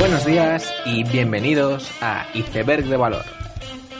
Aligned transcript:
Buenos 0.00 0.24
días 0.24 0.72
y 0.86 1.04
bienvenidos 1.04 1.92
a 2.00 2.26
Iceberg 2.32 2.86
de 2.86 2.96
Valor, 2.96 3.22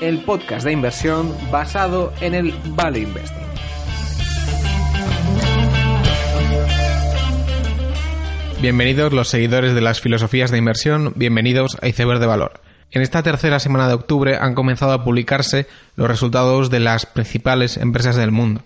el 0.01 0.25
podcast 0.25 0.65
de 0.65 0.73
inversión 0.73 1.37
basado 1.53 2.15
en 2.23 2.35
el 2.35 2.55
Value 2.69 3.01
Investing. 3.01 3.47
Bienvenidos 8.63 9.13
los 9.13 9.29
seguidores 9.29 9.75
de 9.75 9.83
las 9.83 10.01
filosofías 10.01 10.51
de 10.51 10.57
inversión, 10.57 11.13
bienvenidos 11.17 11.77
a 11.83 11.87
Iceberg 11.87 12.19
de 12.19 12.27
Valor. 12.27 12.63
En 12.93 13.03
esta 13.03 13.23
tercera 13.23 13.61
semana 13.61 13.87
de 13.87 13.93
octubre 13.93 14.39
han 14.41 14.55
comenzado 14.55 14.93
a 14.93 15.05
publicarse 15.05 15.67
los 15.97 16.09
resultados 16.09 16.71
de 16.71 16.81
las 16.81 17.05
principales 17.05 17.77
empresas 17.77 18.17
del 18.17 18.31
mundo. 18.31 18.63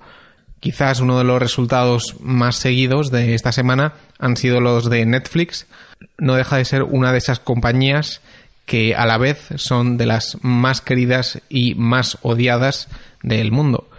Quizás 0.64 1.00
uno 1.00 1.18
de 1.18 1.24
los 1.24 1.38
resultados 1.40 2.16
más 2.20 2.56
seguidos 2.56 3.10
de 3.10 3.34
esta 3.34 3.52
semana 3.52 3.92
han 4.18 4.38
sido 4.38 4.62
los 4.62 4.88
de 4.88 5.04
Netflix. 5.04 5.66
No 6.16 6.36
deja 6.36 6.56
de 6.56 6.64
ser 6.64 6.84
una 6.84 7.12
de 7.12 7.18
esas 7.18 7.38
compañías 7.38 8.22
que 8.64 8.94
a 8.94 9.04
la 9.04 9.18
vez 9.18 9.46
son 9.56 9.98
de 9.98 10.06
las 10.06 10.38
más 10.40 10.80
queridas 10.80 11.42
y 11.50 11.74
más 11.74 12.16
odiadas 12.22 12.88
del 13.22 13.52
mundo. 13.52 13.90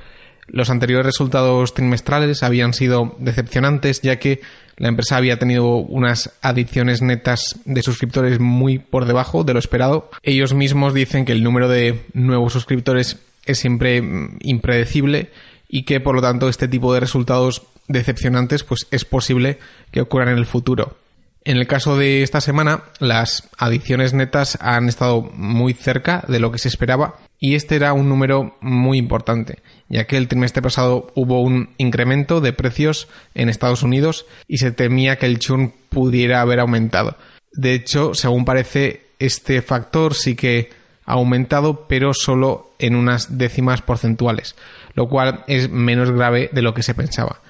Los 0.48 0.72
anteriores 0.72 1.06
resultados 1.06 1.76
trimestrales 1.76 2.42
habían 2.42 2.74
sido 2.74 3.16
decepcionantes 3.20 4.02
ya 4.02 4.18
que 4.18 4.42
la 4.78 4.88
empresa 4.88 5.18
había 5.18 5.38
tenido 5.38 5.68
unas 5.76 6.34
adiciones 6.42 7.04
netas 7.04 7.60
de 7.66 7.84
suscriptores 7.84 8.40
muy 8.40 8.80
por 8.80 9.06
debajo 9.06 9.44
de 9.44 9.54
lo 9.54 9.60
esperado. 9.60 10.10
Ellos 10.24 10.56
mismos 10.56 10.96
dicen 10.96 11.26
que 11.26 11.34
el 11.34 11.44
número 11.44 11.70
de 11.70 12.06
nuevos 12.14 12.54
suscriptores 12.54 13.20
es 13.46 13.60
siempre 13.60 14.02
mm, 14.02 14.40
impredecible 14.42 15.30
y 15.68 15.84
que 15.84 16.00
por 16.00 16.16
lo 16.16 16.22
tanto 16.22 16.50
este 16.50 16.68
tipo 16.68 16.94
de 16.94 17.00
resultados 17.00 17.64
decepcionantes 17.88 18.64
pues 18.64 18.88
es 18.92 19.06
posible 19.06 19.60
que 19.92 20.02
ocurran 20.02 20.30
en 20.30 20.38
el 20.38 20.46
futuro. 20.46 20.98
En 21.46 21.58
el 21.58 21.68
caso 21.68 21.96
de 21.96 22.24
esta 22.24 22.42
semana, 22.42 22.86
las 23.00 23.48
adiciones 23.60 24.14
netas 24.14 24.58
han 24.62 24.90
estado 24.90 25.22
muy 25.22 25.74
cerca 25.74 26.26
de 26.28 26.40
lo 26.40 26.52
que 26.52 26.58
se 26.58 26.68
esperaba 26.68 27.18
y 27.40 27.54
este 27.54 27.76
era 27.76 27.94
un 27.94 28.10
número 28.10 28.58
muy 28.62 28.98
importante, 28.98 29.60
ya 29.88 30.08
que 30.08 30.18
el 30.18 30.28
trimestre 30.28 30.64
pasado 30.64 31.12
hubo 31.14 31.42
un 31.44 31.70
incremento 31.78 32.42
de 32.42 32.52
precios 32.52 33.08
en 33.36 33.50
Estados 33.50 33.84
Unidos 33.84 34.26
y 34.48 34.58
se 34.58 34.72
temía 34.72 35.18
que 35.18 35.28
el 35.28 35.38
churn 35.38 35.72
pudiera 35.90 36.42
haber 36.42 36.60
aumentado. 36.60 37.16
De 37.54 37.76
hecho, 37.76 38.16
según 38.16 38.44
parece, 38.44 39.06
este 39.20 39.62
factor 39.62 40.16
sí 40.16 40.36
que 40.36 40.72
ha 41.06 41.14
aumentado, 41.14 41.88
pero 41.88 42.16
solo 42.16 42.72
en 42.80 42.96
unas 42.96 43.38
décimas 43.38 43.84
porcentuales, 43.84 44.56
lo 44.96 45.08
cual 45.08 45.44
es 45.48 45.70
menos 45.70 46.12
grave 46.12 46.50
de 46.52 46.62
lo 46.62 46.74
que 46.74 46.84
se 46.84 46.96
pensaba. 46.96 47.42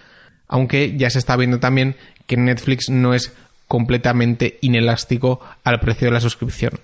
Aunque 0.48 0.98
ya 0.98 1.10
se 1.10 1.20
está 1.20 1.38
viendo 1.38 1.60
también 1.60 1.96
que 2.28 2.38
Netflix 2.38 2.90
no 2.90 3.14
es 3.14 3.34
completamente 3.68 4.58
inelástico 4.62 5.40
al 5.64 5.80
precio 5.80 6.08
de 6.08 6.14
la 6.14 6.20
suscripción. 6.20 6.80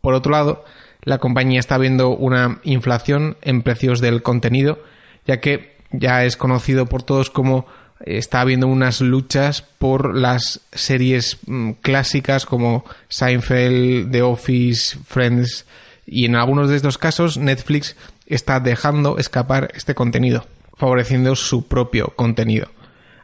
Por 0.00 0.14
otro 0.14 0.32
lado, 0.32 0.64
la 1.02 1.18
compañía 1.18 1.60
está 1.60 1.78
viendo 1.78 2.10
una 2.10 2.60
inflación 2.64 3.36
en 3.42 3.62
precios 3.62 4.00
del 4.00 4.22
contenido, 4.22 4.82
ya 5.26 5.40
que 5.40 5.76
ya 5.92 6.24
es 6.24 6.36
conocido 6.36 6.86
por 6.86 7.02
todos 7.02 7.30
como 7.30 7.66
está 8.00 8.40
habiendo 8.40 8.66
unas 8.66 9.00
luchas 9.00 9.62
por 9.62 10.14
las 10.14 10.60
series 10.72 11.38
mm, 11.46 11.72
clásicas 11.80 12.44
como 12.44 12.84
Seinfeld, 13.08 14.10
The 14.10 14.22
Office, 14.22 14.98
Friends 15.06 15.64
y 16.06 16.26
en 16.26 16.36
algunos 16.36 16.68
de 16.68 16.76
estos 16.76 16.98
casos 16.98 17.38
Netflix 17.38 17.96
está 18.26 18.60
dejando 18.60 19.18
escapar 19.18 19.70
este 19.74 19.94
contenido, 19.94 20.46
favoreciendo 20.76 21.36
su 21.36 21.66
propio 21.66 22.12
contenido. 22.16 22.68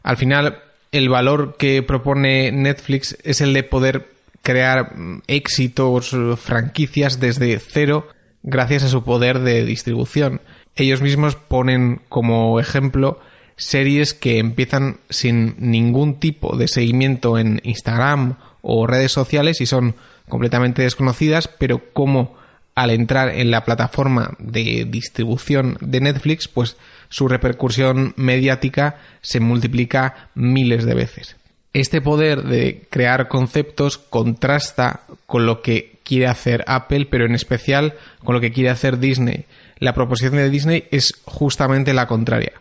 Al 0.03 0.17
final, 0.17 0.62
el 0.91 1.09
valor 1.09 1.56
que 1.56 1.83
propone 1.83 2.53
Netflix 2.53 3.17
es 3.25 3.41
el 3.41 3.53
de 3.53 3.62
poder 3.62 4.09
crear 4.42 4.94
éxitos, 5.27 6.17
franquicias 6.36 7.20
desde 7.20 7.59
cero 7.59 8.09
gracias 8.43 8.82
a 8.82 8.88
su 8.88 9.04
poder 9.04 9.41
de 9.41 9.65
distribución. 9.65 10.41
Ellos 10.75 11.00
mismos 11.00 11.37
ponen 11.37 12.00
como 12.09 12.59
ejemplo 12.59 13.21
series 13.56 14.15
que 14.15 14.38
empiezan 14.38 14.98
sin 15.10 15.54
ningún 15.59 16.19
tipo 16.19 16.56
de 16.56 16.69
seguimiento 16.69 17.38
en 17.38 17.60
Instagram 17.62 18.37
o 18.62 18.87
redes 18.87 19.12
sociales 19.12 19.60
y 19.60 19.66
son 19.66 19.94
completamente 20.28 20.82
desconocidas, 20.82 21.48
pero 21.48 21.93
como 21.93 22.37
al 22.75 22.91
entrar 22.91 23.28
en 23.28 23.50
la 23.50 23.65
plataforma 23.65 24.34
de 24.38 24.87
distribución 24.88 25.77
de 25.81 26.00
Netflix, 26.00 26.49
pues 26.49 26.77
su 27.09 27.28
repercusión 27.28 28.15
mediática 28.16 28.97
se 29.21 29.41
multiplica 29.41 30.31
miles 30.34 30.84
de 30.84 30.94
veces. 30.94 31.37
Este 31.75 32.00
poder 32.00 32.43
de 32.43 32.87
crear 32.91 33.28
conceptos 33.28 33.99
contrasta 33.99 35.00
con 35.27 35.47
lo 35.47 35.62
que 35.62 35.99
quiere 36.05 36.27
hacer 36.27 36.65
Apple, 36.66 37.06
pero 37.10 37.25
en 37.25 37.34
especial 37.34 37.94
con 38.25 38.34
lo 38.34 38.41
que 38.41 38.53
quiere 38.53 38.71
hacer 38.71 38.99
Disney. 38.99 39.44
La 39.78 39.94
proposición 39.94 40.37
de 40.37 40.50
Disney 40.50 40.84
es 40.91 41.15
justamente 41.25 41.94
la 41.94 42.06
contraria. 42.06 42.53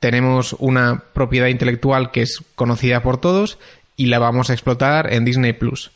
Tenemos 0.00 0.54
una 0.58 1.02
propiedad 1.12 1.48
intelectual 1.48 2.10
que 2.10 2.22
es 2.22 2.42
conocida 2.54 3.02
por 3.02 3.20
todos 3.20 3.58
y 3.96 4.06
la 4.06 4.18
vamos 4.18 4.48
a 4.48 4.52
explotar 4.52 5.12
en 5.12 5.24
Disney 5.24 5.52
Plus. 5.54 5.90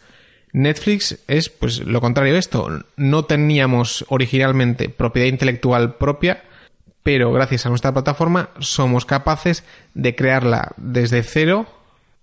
Netflix 0.53 1.19
es 1.29 1.49
pues 1.49 1.81
lo 1.81 2.01
contrario 2.01 2.35
de 2.35 2.39
esto. 2.39 2.85
No 2.97 3.25
teníamos 3.25 4.05
originalmente 4.09 4.89
propiedad 4.89 5.29
intelectual 5.29 5.97
propia, 5.97 6.43
pero 7.03 7.33
gracias 7.33 7.67
a 7.67 7.71
nuestra 7.71 7.93
plataforma 7.93 8.51
somos 8.59 9.07
capaces 9.07 9.65
de 9.95 10.15
crearla 10.15 10.73
desde 10.77 11.23
cero 11.23 11.67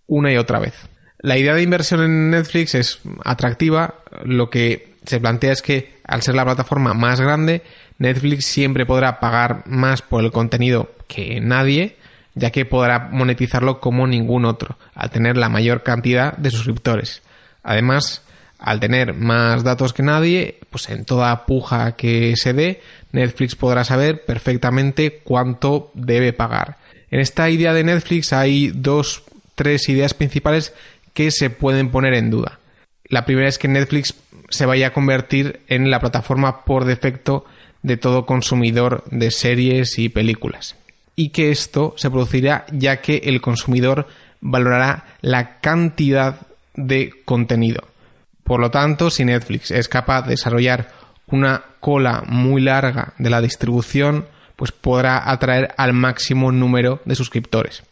una 0.08 0.32
y 0.32 0.38
otra 0.38 0.60
vez. 0.60 0.74
La 1.20 1.38
idea 1.38 1.54
de 1.54 1.64
inversión 1.64 2.02
en 2.02 2.30
Netflix 2.32 2.76
es 2.76 3.00
atractiva. 3.26 3.96
Lo 4.24 4.50
que 4.50 4.94
se 5.06 5.20
plantea 5.20 5.52
es 5.52 5.62
que 5.62 6.00
al 6.06 6.22
ser 6.22 6.36
la 6.36 6.46
plataforma 6.46 6.94
más 6.94 7.20
grande, 7.20 7.62
Netflix 7.98 8.46
siempre 8.46 8.86
podrá 8.86 9.20
pagar 9.20 9.64
más 9.68 10.02
por 10.02 10.24
el 10.24 10.32
contenido 10.32 10.92
que 11.08 11.42
nadie, 11.42 11.98
ya 12.36 12.52
que 12.52 12.66
podrá 12.66 13.10
monetizarlo 13.12 13.82
como 13.82 14.08
ningún 14.08 14.46
otro, 14.46 14.78
al 14.96 15.10
tener 15.10 15.36
la 15.36 15.50
mayor 15.50 15.84
cantidad 15.84 16.38
de 16.38 16.52
suscriptores. 16.52 17.22
Además, 17.70 18.24
al 18.58 18.80
tener 18.80 19.14
más 19.14 19.64
datos 19.64 19.94
que 19.94 20.02
nadie, 20.02 20.58
pues 20.72 20.90
en 20.90 21.06
toda 21.06 21.46
puja 21.46 21.92
que 21.92 22.34
se 22.36 22.54
dé, 22.54 22.82
Netflix 23.12 23.56
podrá 23.56 23.84
saber 23.84 24.26
perfectamente 24.26 25.22
cuánto 25.24 25.92
debe 25.94 26.34
pagar. 26.34 26.78
En 27.12 27.20
esta 27.20 27.48
idea 27.48 27.72
de 27.76 27.84
Netflix 27.84 28.34
hay 28.34 28.72
dos, 28.74 29.22
tres 29.54 29.88
ideas 29.88 30.16
principales 30.16 30.74
que 31.14 31.30
se 31.30 31.52
pueden 31.52 31.92
poner 31.92 32.16
en 32.16 32.32
duda. 32.32 32.58
La 33.04 33.24
primera 33.24 33.48
es 33.48 33.60
que 33.60 33.68
Netflix 33.68 34.16
se 34.50 34.66
vaya 34.66 34.88
a 34.88 34.94
convertir 34.94 35.60
en 35.68 35.92
la 35.92 36.00
plataforma 36.00 36.66
por 36.66 36.86
defecto 36.86 37.46
de 37.84 37.98
todo 37.98 38.26
consumidor 38.26 39.04
de 39.12 39.30
series 39.30 40.00
y 40.00 40.10
películas. 40.10 40.76
Y 41.16 41.30
que 41.30 41.52
esto 41.52 41.94
se 41.98 42.10
producirá 42.10 42.66
ya 42.72 43.00
que 43.02 43.18
el 43.26 43.42
consumidor 43.42 44.08
valorará 44.42 45.06
la 45.22 45.60
cantidad 45.60 46.49
de 46.88 47.12
contenido. 47.26 47.84
Por 48.44 48.60
lo 48.60 48.72
tanto, 48.72 49.10
si 49.10 49.26
Netflix 49.26 49.72
es 49.72 49.88
capaz 49.88 50.24
de 50.24 50.32
desarrollar 50.32 50.90
una 51.28 51.64
cola 51.80 52.24
muy 52.28 52.62
larga 52.62 53.14
de 53.18 53.30
la 53.30 53.42
distribución, 53.42 54.26
pues 54.56 54.72
podrá 54.72 55.30
atraer 55.30 55.74
al 55.78 55.94
máximo 55.94 56.52
número 56.52 57.02
de 57.06 57.16
suscriptores. 57.16 57.84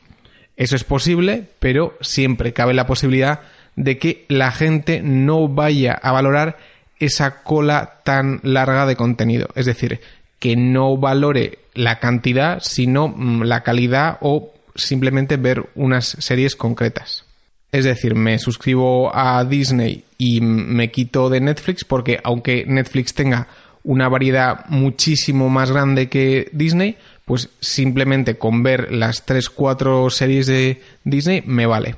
Eso 0.56 0.76
es 0.76 0.84
posible, 0.84 1.46
pero 1.60 1.96
siempre 2.02 2.54
cabe 2.54 2.74
la 2.74 2.88
posibilidad 2.88 3.42
de 3.76 4.00
que 4.00 4.26
la 4.28 4.52
gente 4.52 5.02
no 5.04 5.48
vaya 5.48 5.94
a 5.94 6.12
valorar 6.12 6.58
esa 7.00 7.44
cola 7.44 8.00
tan 8.04 8.40
larga 8.42 8.88
de 8.88 8.96
contenido. 8.96 9.50
Es 9.54 9.68
decir, 9.68 10.02
que 10.40 10.56
no 10.56 10.98
valore 10.98 11.60
la 11.76 12.00
cantidad, 12.00 12.60
sino 12.62 13.08
mm, 13.08 13.44
la 13.44 13.62
calidad 13.62 14.18
o 14.22 14.54
simplemente 14.76 15.38
ver 15.38 15.70
unas 15.76 16.06
series 16.20 16.56
concretas. 16.56 17.27
Es 17.72 17.86
decir, 17.86 18.16
me 18.16 18.40
suscribo 18.40 19.16
a 19.16 19.44
Disney 19.44 20.04
y 20.18 20.42
me 20.42 20.90
quito 20.90 21.30
de 21.30 21.42
Netflix 21.42 21.84
porque 21.84 22.20
aunque 22.24 22.66
Netflix 22.66 23.14
tenga 23.14 23.48
una 23.84 24.10
variedad 24.10 24.66
muchísimo 24.68 25.50
más 25.50 25.72
grande 25.72 26.10
que 26.10 26.50
Disney, 26.52 26.98
pues 27.26 27.50
simplemente 27.60 28.38
con 28.38 28.64
ver 28.64 28.92
las 28.92 29.26
3-4 29.26 30.10
series 30.10 30.48
de 30.48 30.82
Disney 31.04 31.44
me 31.46 31.66
vale. 31.66 31.96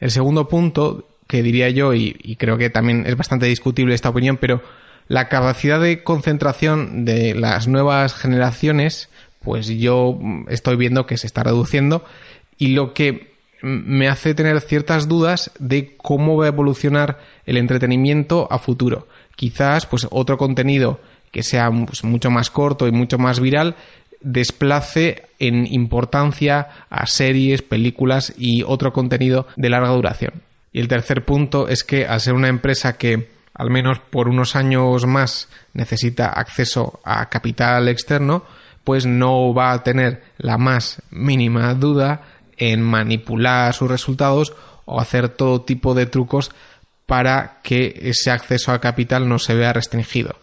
El 0.00 0.10
segundo 0.10 0.48
punto 0.48 1.08
que 1.26 1.42
diría 1.42 1.70
yo, 1.70 1.94
y, 1.94 2.16
y, 2.22 2.36
creo 2.36 2.58
que 2.58 2.70
también 2.70 3.04
es 3.06 3.16
bastante 3.16 3.46
discutible 3.46 3.94
esta 3.94 4.10
opinión, 4.10 4.36
pero 4.36 4.62
la 5.08 5.28
capacidad 5.28 5.80
de 5.80 6.02
concentración 6.02 7.04
de 7.04 7.34
las 7.34 7.66
nuevas 7.66 8.14
generaciones, 8.14 9.08
pues 9.42 9.66
yo 9.68 10.18
estoy 10.48 10.76
viendo 10.76 11.06
que 11.06 11.18
se 11.18 11.26
está 11.26 11.42
reduciendo 11.42 12.04
y 12.58 12.68
lo 12.68 12.94
que 12.94 13.33
me 13.64 14.08
hace 14.08 14.34
tener 14.34 14.60
ciertas 14.60 15.08
dudas 15.08 15.50
de 15.58 15.96
cómo 15.96 16.36
va 16.36 16.44
a 16.44 16.48
evolucionar 16.48 17.18
el 17.46 17.56
entretenimiento 17.56 18.46
a 18.50 18.58
futuro. 18.58 19.08
Quizás, 19.36 19.86
pues, 19.86 20.06
otro 20.10 20.36
contenido 20.36 21.00
que 21.32 21.42
sea 21.42 21.70
pues, 21.70 22.04
mucho 22.04 22.30
más 22.30 22.50
corto 22.50 22.86
y 22.86 22.92
mucho 22.92 23.18
más 23.18 23.40
viral 23.40 23.74
desplace 24.20 25.26
en 25.38 25.66
importancia 25.66 26.68
a 26.88 27.06
series, 27.06 27.62
películas 27.62 28.32
y 28.38 28.62
otro 28.62 28.92
contenido 28.92 29.46
de 29.56 29.68
larga 29.68 29.88
duración. 29.88 30.42
Y 30.72 30.80
el 30.80 30.88
tercer 30.88 31.24
punto 31.24 31.68
es 31.68 31.84
que 31.84 32.06
al 32.06 32.20
ser 32.20 32.34
una 32.34 32.48
empresa 32.48 32.96
que 32.96 33.34
al 33.54 33.70
menos 33.70 34.00
por 34.00 34.28
unos 34.28 34.56
años 34.56 35.06
más, 35.06 35.48
necesita 35.72 36.28
acceso 36.28 37.00
a 37.04 37.28
capital 37.28 37.88
externo, 37.88 38.44
pues 38.82 39.06
no 39.06 39.54
va 39.54 39.72
a 39.72 39.82
tener 39.82 40.22
la 40.38 40.58
más 40.58 41.00
mínima 41.10 41.72
duda 41.74 42.22
en 42.56 42.82
manipular 42.82 43.72
sus 43.74 43.90
resultados 43.90 44.54
o 44.84 45.00
hacer 45.00 45.28
todo 45.28 45.62
tipo 45.62 45.94
de 45.94 46.06
trucos 46.06 46.50
para 47.06 47.60
que 47.62 48.00
ese 48.02 48.30
acceso 48.30 48.72
a 48.72 48.80
capital 48.80 49.28
no 49.28 49.38
se 49.38 49.54
vea 49.54 49.72
restringido. 49.72 50.36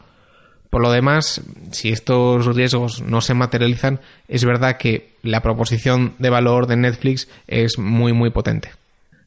Por 0.69 0.81
lo 0.81 0.91
demás, 0.91 1.41
si 1.71 1.89
estos 1.89 2.45
riesgos 2.55 3.01
no 3.01 3.19
se 3.19 3.33
materializan, 3.33 3.99
es 4.27 4.45
verdad 4.45 4.77
que 4.77 5.17
la 5.21 5.41
proposición 5.41 6.13
de 6.17 6.29
valor 6.29 6.65
de 6.65 6.77
Netflix 6.77 7.27
es 7.47 7.77
muy 7.77 8.13
muy 8.13 8.29
potente. 8.29 8.71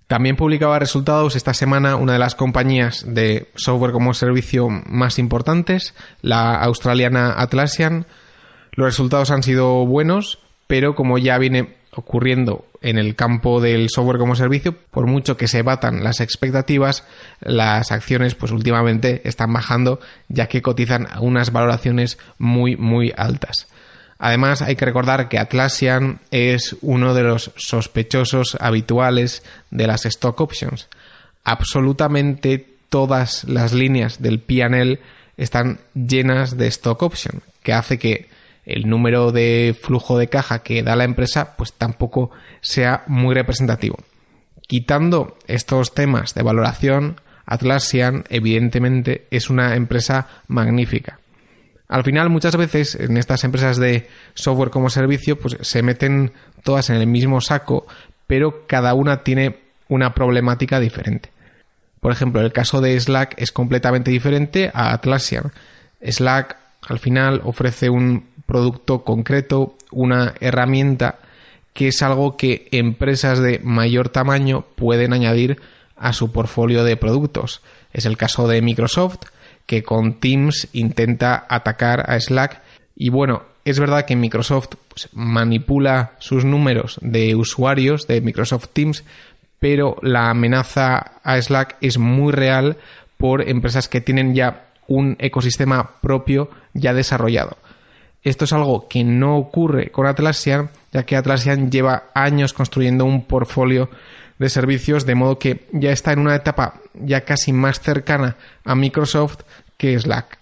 También 0.06 0.36
publicaba 0.36 0.78
resultados 0.78 1.34
esta 1.36 1.54
semana 1.54 1.96
una 1.96 2.14
de 2.14 2.18
las 2.18 2.34
compañías 2.34 3.04
de 3.06 3.48
software 3.56 3.92
como 3.92 4.14
servicio 4.14 4.68
más 4.68 5.18
importantes, 5.18 5.94
la 6.22 6.54
australiana 6.56 7.34
Atlassian. 7.36 8.06
Los 8.72 8.86
resultados 8.86 9.30
han 9.30 9.42
sido 9.42 9.86
buenos, 9.86 10.38
pero 10.66 10.94
como 10.94 11.18
ya 11.18 11.38
viene 11.38 11.76
ocurriendo 11.96 12.66
en 12.80 12.98
el 12.98 13.14
campo 13.14 13.60
del 13.60 13.88
software 13.88 14.18
como 14.18 14.36
servicio, 14.36 14.76
por 14.90 15.06
mucho 15.06 15.36
que 15.36 15.48
se 15.48 15.62
batan 15.62 16.04
las 16.04 16.20
expectativas, 16.20 17.04
las 17.40 17.92
acciones 17.92 18.34
pues 18.34 18.52
últimamente 18.52 19.22
están 19.24 19.52
bajando 19.52 20.00
ya 20.28 20.46
que 20.48 20.62
cotizan 20.62 21.06
a 21.10 21.20
unas 21.20 21.52
valoraciones 21.52 22.18
muy 22.38 22.76
muy 22.76 23.12
altas. 23.16 23.68
Además, 24.18 24.62
hay 24.62 24.76
que 24.76 24.84
recordar 24.84 25.28
que 25.28 25.38
Atlassian 25.38 26.20
es 26.30 26.76
uno 26.80 27.14
de 27.14 27.24
los 27.24 27.50
sospechosos 27.56 28.56
habituales 28.60 29.42
de 29.70 29.86
las 29.86 30.06
stock 30.06 30.40
options. 30.40 30.88
Absolutamente 31.42 32.66
todas 32.88 33.44
las 33.44 33.72
líneas 33.72 34.22
del 34.22 34.38
PNL 34.38 35.00
están 35.36 35.80
llenas 35.94 36.56
de 36.56 36.68
stock 36.68 37.02
option, 37.02 37.42
que 37.62 37.72
hace 37.72 37.98
que 37.98 38.28
el 38.66 38.88
número 38.88 39.32
de 39.32 39.76
flujo 39.80 40.18
de 40.18 40.28
caja 40.28 40.60
que 40.60 40.82
da 40.82 40.96
la 40.96 41.04
empresa 41.04 41.56
pues 41.56 41.72
tampoco 41.72 42.30
sea 42.60 43.04
muy 43.06 43.34
representativo. 43.34 43.96
Quitando 44.66 45.36
estos 45.46 45.94
temas 45.94 46.34
de 46.34 46.42
valoración, 46.42 47.20
Atlassian 47.46 48.24
evidentemente 48.30 49.26
es 49.30 49.50
una 49.50 49.76
empresa 49.76 50.28
magnífica. 50.48 51.18
Al 51.88 52.02
final 52.02 52.30
muchas 52.30 52.56
veces 52.56 52.94
en 52.94 53.18
estas 53.18 53.44
empresas 53.44 53.76
de 53.76 54.08
software 54.32 54.70
como 54.70 54.88
servicio 54.88 55.38
pues 55.38 55.58
se 55.60 55.82
meten 55.82 56.32
todas 56.62 56.88
en 56.88 56.96
el 56.96 57.06
mismo 57.06 57.40
saco, 57.40 57.86
pero 58.26 58.66
cada 58.66 58.94
una 58.94 59.22
tiene 59.22 59.58
una 59.88 60.14
problemática 60.14 60.80
diferente. 60.80 61.30
Por 62.00 62.12
ejemplo, 62.12 62.40
el 62.40 62.52
caso 62.52 62.80
de 62.80 62.98
Slack 62.98 63.34
es 63.38 63.52
completamente 63.52 64.10
diferente 64.10 64.70
a 64.74 64.92
Atlassian. 64.92 65.52
Slack 66.02 66.56
al 66.86 66.98
final 66.98 67.40
ofrece 67.44 67.88
un 67.88 68.26
producto 68.46 69.04
concreto, 69.04 69.76
una 69.90 70.34
herramienta 70.40 71.18
que 71.72 71.88
es 71.88 72.02
algo 72.02 72.36
que 72.36 72.68
empresas 72.70 73.40
de 73.40 73.58
mayor 73.62 74.08
tamaño 74.08 74.64
pueden 74.76 75.12
añadir 75.12 75.60
a 75.96 76.12
su 76.12 76.32
portfolio 76.32 76.84
de 76.84 76.96
productos. 76.96 77.62
Es 77.92 78.06
el 78.06 78.16
caso 78.16 78.46
de 78.46 78.62
Microsoft, 78.62 79.18
que 79.66 79.82
con 79.82 80.14
Teams 80.14 80.68
intenta 80.72 81.46
atacar 81.48 82.10
a 82.10 82.18
Slack. 82.20 82.60
Y 82.96 83.08
bueno, 83.08 83.42
es 83.64 83.80
verdad 83.80 84.04
que 84.04 84.16
Microsoft 84.16 84.68
pues, 84.88 85.08
manipula 85.12 86.12
sus 86.18 86.44
números 86.44 86.98
de 87.02 87.34
usuarios 87.34 88.06
de 88.06 88.20
Microsoft 88.20 88.68
Teams, 88.72 89.04
pero 89.58 89.96
la 90.02 90.30
amenaza 90.30 91.12
a 91.22 91.40
Slack 91.40 91.76
es 91.80 91.98
muy 91.98 92.32
real 92.32 92.76
por 93.16 93.48
empresas 93.48 93.88
que 93.88 94.00
tienen 94.00 94.34
ya 94.34 94.66
un 94.86 95.16
ecosistema 95.18 95.92
propio 96.02 96.50
ya 96.74 96.92
desarrollado. 96.92 97.56
Esto 98.24 98.46
es 98.46 98.52
algo 98.52 98.88
que 98.88 99.04
no 99.04 99.36
ocurre 99.36 99.90
con 99.90 100.06
Atlassian, 100.06 100.70
ya 100.92 101.04
que 101.04 101.16
Atlassian 101.16 101.70
lleva 101.70 102.04
años 102.14 102.54
construyendo 102.54 103.04
un 103.04 103.26
portfolio 103.26 103.90
de 104.38 104.48
servicios, 104.48 105.06
de 105.06 105.14
modo 105.14 105.38
que 105.38 105.66
ya 105.72 105.92
está 105.92 106.12
en 106.12 106.20
una 106.20 106.34
etapa 106.34 106.80
ya 106.94 107.20
casi 107.20 107.52
más 107.52 107.80
cercana 107.80 108.36
a 108.64 108.74
Microsoft 108.74 109.40
que 109.76 109.98
Slack. 109.98 110.38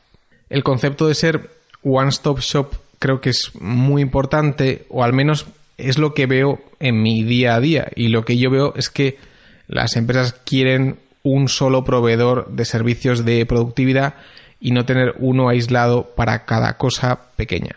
El 0.48 0.62
concepto 0.62 1.08
de 1.08 1.14
ser 1.14 1.50
one-stop 1.82 2.38
shop 2.40 2.74
creo 2.98 3.20
que 3.20 3.30
es 3.30 3.50
muy 3.60 4.00
importante, 4.00 4.86
o 4.88 5.02
al 5.02 5.12
menos 5.12 5.46
es 5.76 5.98
lo 5.98 6.14
que 6.14 6.26
veo 6.26 6.60
en 6.78 7.02
mi 7.02 7.24
día 7.24 7.56
a 7.56 7.60
día. 7.60 7.88
Y 7.96 8.08
lo 8.08 8.24
que 8.24 8.38
yo 8.38 8.50
veo 8.50 8.74
es 8.76 8.90
que 8.90 9.18
las 9.66 9.96
empresas 9.96 10.34
quieren 10.44 10.98
un 11.24 11.48
solo 11.48 11.84
proveedor 11.84 12.48
de 12.50 12.64
servicios 12.64 13.24
de 13.24 13.44
productividad 13.46 14.14
y 14.62 14.70
no 14.70 14.86
tener 14.86 15.16
uno 15.18 15.48
aislado 15.48 16.14
para 16.14 16.44
cada 16.44 16.78
cosa 16.78 17.32
pequeña. 17.36 17.76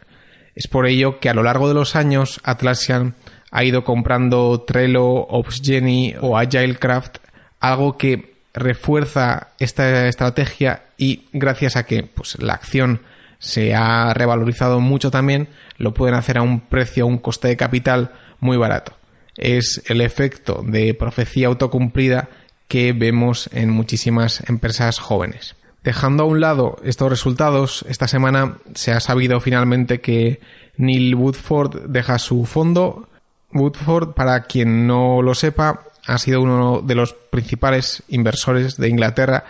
Es 0.54 0.68
por 0.68 0.86
ello 0.86 1.20
que 1.20 1.30
a 1.30 1.34
lo 1.34 1.44
largo 1.44 1.68
de 1.68 1.74
los 1.74 1.96
años 1.96 2.40
Atlassian 2.44 3.16
ha 3.52 3.64
ido 3.64 3.84
comprando 3.84 4.62
Trello, 4.62 5.04
OpsGenie 5.06 6.18
o 6.22 6.38
AgileCraft, 6.38 7.18
algo 7.60 7.98
que 7.98 8.36
refuerza 8.54 9.50
esta 9.60 10.08
estrategia 10.08 10.84
y 10.98 11.28
gracias 11.34 11.76
a 11.76 11.86
que 11.86 12.04
pues, 12.04 12.38
la 12.40 12.54
acción 12.54 13.02
se 13.40 13.74
ha 13.74 14.14
revalorizado 14.14 14.80
mucho 14.80 15.12
también, 15.12 15.50
lo 15.78 15.94
pueden 15.94 16.16
hacer 16.16 16.38
a 16.38 16.42
un 16.42 16.62
precio, 16.62 17.04
a 17.04 17.08
un 17.08 17.18
coste 17.18 17.48
de 17.48 17.58
capital 17.58 18.12
muy 18.40 18.58
barato. 18.58 18.94
Es 19.38 19.82
el 19.88 20.02
efecto 20.02 20.64
de 20.66 20.94
profecía 20.94 21.48
autocumplida 21.48 22.30
que 22.68 22.94
vemos 22.94 23.50
en 23.54 23.72
muchísimas 23.72 24.48
empresas 24.50 25.00
jóvenes. 25.00 25.56
Dejando 25.86 26.24
a 26.24 26.26
un 26.26 26.42
lado 26.42 26.78
estos 26.84 27.12
resultados, 27.12 27.86
esta 27.88 28.08
semana 28.08 28.58
se 28.74 28.92
ha 28.92 29.00
sabido 29.00 29.40
finalmente 29.40 30.02
que 30.02 30.40
Neil 30.78 31.14
Woodford 31.14 31.82
deja 31.90 32.18
su 32.18 32.48
fondo. 32.48 33.08
Woodford, 33.54 34.16
para 34.16 34.46
quien 34.46 34.88
no 34.88 35.22
lo 35.22 35.36
sepa, 35.36 35.84
ha 36.08 36.18
sido 36.18 36.42
uno 36.42 36.82
de 36.82 36.96
los 36.96 37.14
principales 37.14 38.02
inversores 38.08 38.78
de 38.78 38.90
Inglaterra 38.90 39.46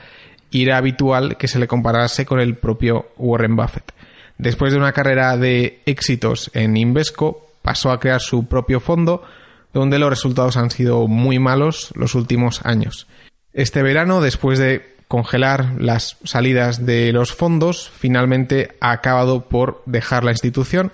y 0.51 0.63
era 0.63 0.75
habitual 0.75 1.37
que 1.37 1.47
se 1.47 1.57
le 1.57 1.69
comparase 1.69 2.25
con 2.25 2.41
el 2.41 2.55
propio 2.55 3.07
Warren 3.15 3.55
Buffett. 3.55 3.93
Después 4.37 4.73
de 4.73 4.79
una 4.79 4.91
carrera 4.91 5.37
de 5.37 5.79
éxitos 5.85 6.51
en 6.53 6.75
Invesco, 6.75 7.47
pasó 7.61 7.91
a 7.91 7.99
crear 8.01 8.19
su 8.19 8.45
propio 8.47 8.81
fondo, 8.81 9.23
donde 9.71 9.99
los 9.99 10.09
resultados 10.09 10.57
han 10.57 10.69
sido 10.69 11.07
muy 11.07 11.39
malos 11.39 11.93
los 11.95 12.13
últimos 12.13 12.59
años. 12.65 13.07
Este 13.53 13.81
verano, 13.81 14.19
después 14.19 14.59
de 14.59 14.94
congelar 15.07 15.75
las 15.79 16.17
salidas 16.23 16.85
de 16.85 17.11
los 17.11 17.33
fondos, 17.33 17.91
finalmente 17.97 18.75
ha 18.81 18.91
acabado 18.91 19.47
por 19.47 19.83
dejar 19.85 20.23
la 20.23 20.31
institución. 20.31 20.91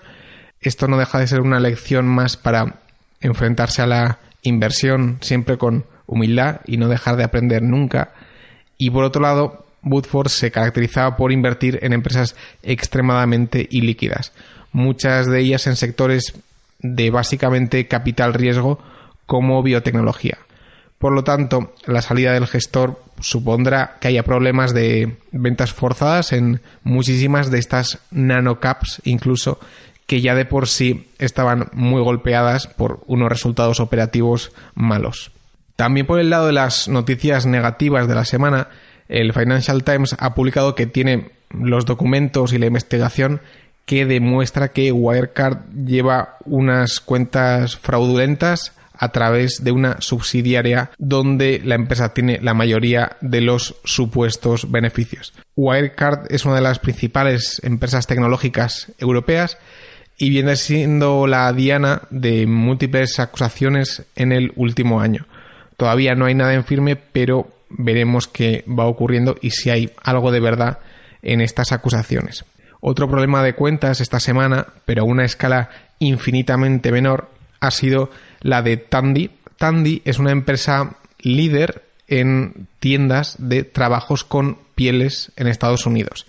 Esto 0.60 0.88
no 0.88 0.98
deja 0.98 1.20
de 1.20 1.28
ser 1.28 1.42
una 1.42 1.60
lección 1.60 2.08
más 2.08 2.38
para 2.38 2.76
enfrentarse 3.22 3.82
a 3.82 3.88
la 3.88 4.20
inversión 4.42 5.18
siempre 5.22 5.58
con 5.58 5.86
humildad 6.08 6.62
y 6.66 6.78
no 6.78 6.88
dejar 6.88 7.16
de 7.16 7.24
aprender 7.24 7.64
nunca. 7.64 8.14
Y 8.78 8.90
por 8.90 9.04
otro 9.04 9.22
lado, 9.22 9.66
Woodford 9.84 10.30
se 10.30 10.52
caracterizaba 10.52 11.16
por 11.16 11.32
invertir 11.32 11.80
en 11.82 11.94
empresas 11.94 12.36
extremadamente 12.64 13.68
ilíquidas, 13.72 14.34
muchas 14.72 15.28
de 15.28 15.40
ellas 15.40 15.68
en 15.68 15.76
sectores 15.76 16.34
de 16.80 17.10
básicamente 17.10 17.88
capital 17.88 18.34
riesgo 18.34 18.80
como 19.26 19.64
biotecnología. 19.64 20.38
Por 21.02 21.14
lo 21.14 21.24
tanto, 21.24 21.74
la 21.88 22.04
salida 22.04 22.32
del 22.32 22.46
gestor 22.46 23.02
supondrá 23.20 23.98
que 24.00 24.10
haya 24.10 24.22
problemas 24.22 24.72
de 24.72 25.18
ventas 25.32 25.74
forzadas 25.74 26.32
en 26.32 26.62
muchísimas 26.84 27.50
de 27.50 27.58
estas 27.58 27.98
nanocaps, 28.12 29.02
incluso 29.04 29.60
que 30.06 30.22
ya 30.22 30.36
de 30.36 30.46
por 30.46 30.68
sí 30.68 31.08
estaban 31.18 31.70
muy 31.74 32.04
golpeadas 32.04 32.68
por 32.68 33.02
unos 33.08 33.30
resultados 33.30 33.80
operativos 33.80 34.52
malos. 34.76 35.32
También 35.76 36.06
por 36.06 36.20
el 36.20 36.30
lado 36.30 36.46
de 36.46 36.54
las 36.54 36.88
noticias 36.88 37.48
negativas 37.48 38.08
de 38.08 38.14
la 38.14 38.26
semana, 38.26 38.68
el 39.10 39.34
Financial 39.34 39.84
Times 39.84 40.16
ha 40.20 40.36
publicado 40.36 40.76
que 40.76 40.86
tiene 40.86 41.32
los 41.50 41.88
documentos 41.88 42.54
y 42.54 42.60
la 42.60 42.68
investigación 42.68 43.42
que 43.88 44.06
demuestra 44.06 44.68
que 44.68 44.92
Wirecard 44.92 45.64
lleva 45.84 46.38
unas 46.46 47.00
cuentas 47.00 47.76
fraudulentas 47.76 48.74
a 49.02 49.10
través 49.10 49.64
de 49.64 49.72
una 49.72 50.00
subsidiaria 50.00 50.92
donde 51.00 51.60
la 51.66 51.74
empresa 51.74 52.14
tiene 52.14 52.40
la 52.40 52.54
mayoría 52.54 53.18
de 53.20 53.42
los 53.42 53.76
supuestos 53.84 54.70
beneficios. 54.70 55.34
Wirecard 55.56 56.32
es 56.32 56.46
una 56.46 56.54
de 56.54 56.62
las 56.62 56.78
principales 56.78 57.60
empresas 57.64 58.06
tecnológicas 58.06 58.92
europeas 59.00 59.58
y 60.20 60.30
viene 60.30 60.56
siendo 60.56 61.26
la 61.26 61.52
diana 61.52 62.04
de 62.12 62.46
múltiples 62.46 63.20
acusaciones 63.20 64.04
en 64.16 64.32
el 64.32 64.54
último 64.56 65.02
año. 65.02 65.26
Todavía 65.78 66.14
no 66.14 66.26
hay 66.26 66.36
nada 66.36 66.54
en 66.54 66.64
firme, 66.64 66.96
pero 66.96 67.52
veremos 67.72 68.28
qué 68.28 68.64
va 68.68 68.86
ocurriendo 68.86 69.36
y 69.42 69.50
si 69.50 69.72
hay 69.72 69.90
algo 70.04 70.32
de 70.32 70.42
verdad 70.42 70.78
en 71.24 71.42
estas 71.42 71.72
acusaciones. 71.72 72.46
Otro 72.82 73.10
problema 73.10 73.42
de 73.42 73.56
cuentas 73.56 74.00
esta 74.00 74.20
semana, 74.20 74.68
pero 74.86 75.02
a 75.02 75.06
una 75.06 75.26
escala 75.26 75.72
infinitamente 75.98 76.92
menor, 76.92 77.32
ha 77.60 77.72
sido 77.72 78.12
la 78.42 78.62
de 78.62 78.78
Tandy. 78.78 79.32
Tandy 79.58 80.02
es 80.06 80.20
una 80.20 80.32
empresa 80.32 80.98
líder 81.20 81.84
en 82.08 82.68
tiendas 82.80 83.36
de 83.40 83.64
trabajos 83.64 84.24
con 84.24 84.58
pieles 84.76 85.32
en 85.38 85.48
Estados 85.48 85.86
Unidos. 85.86 86.26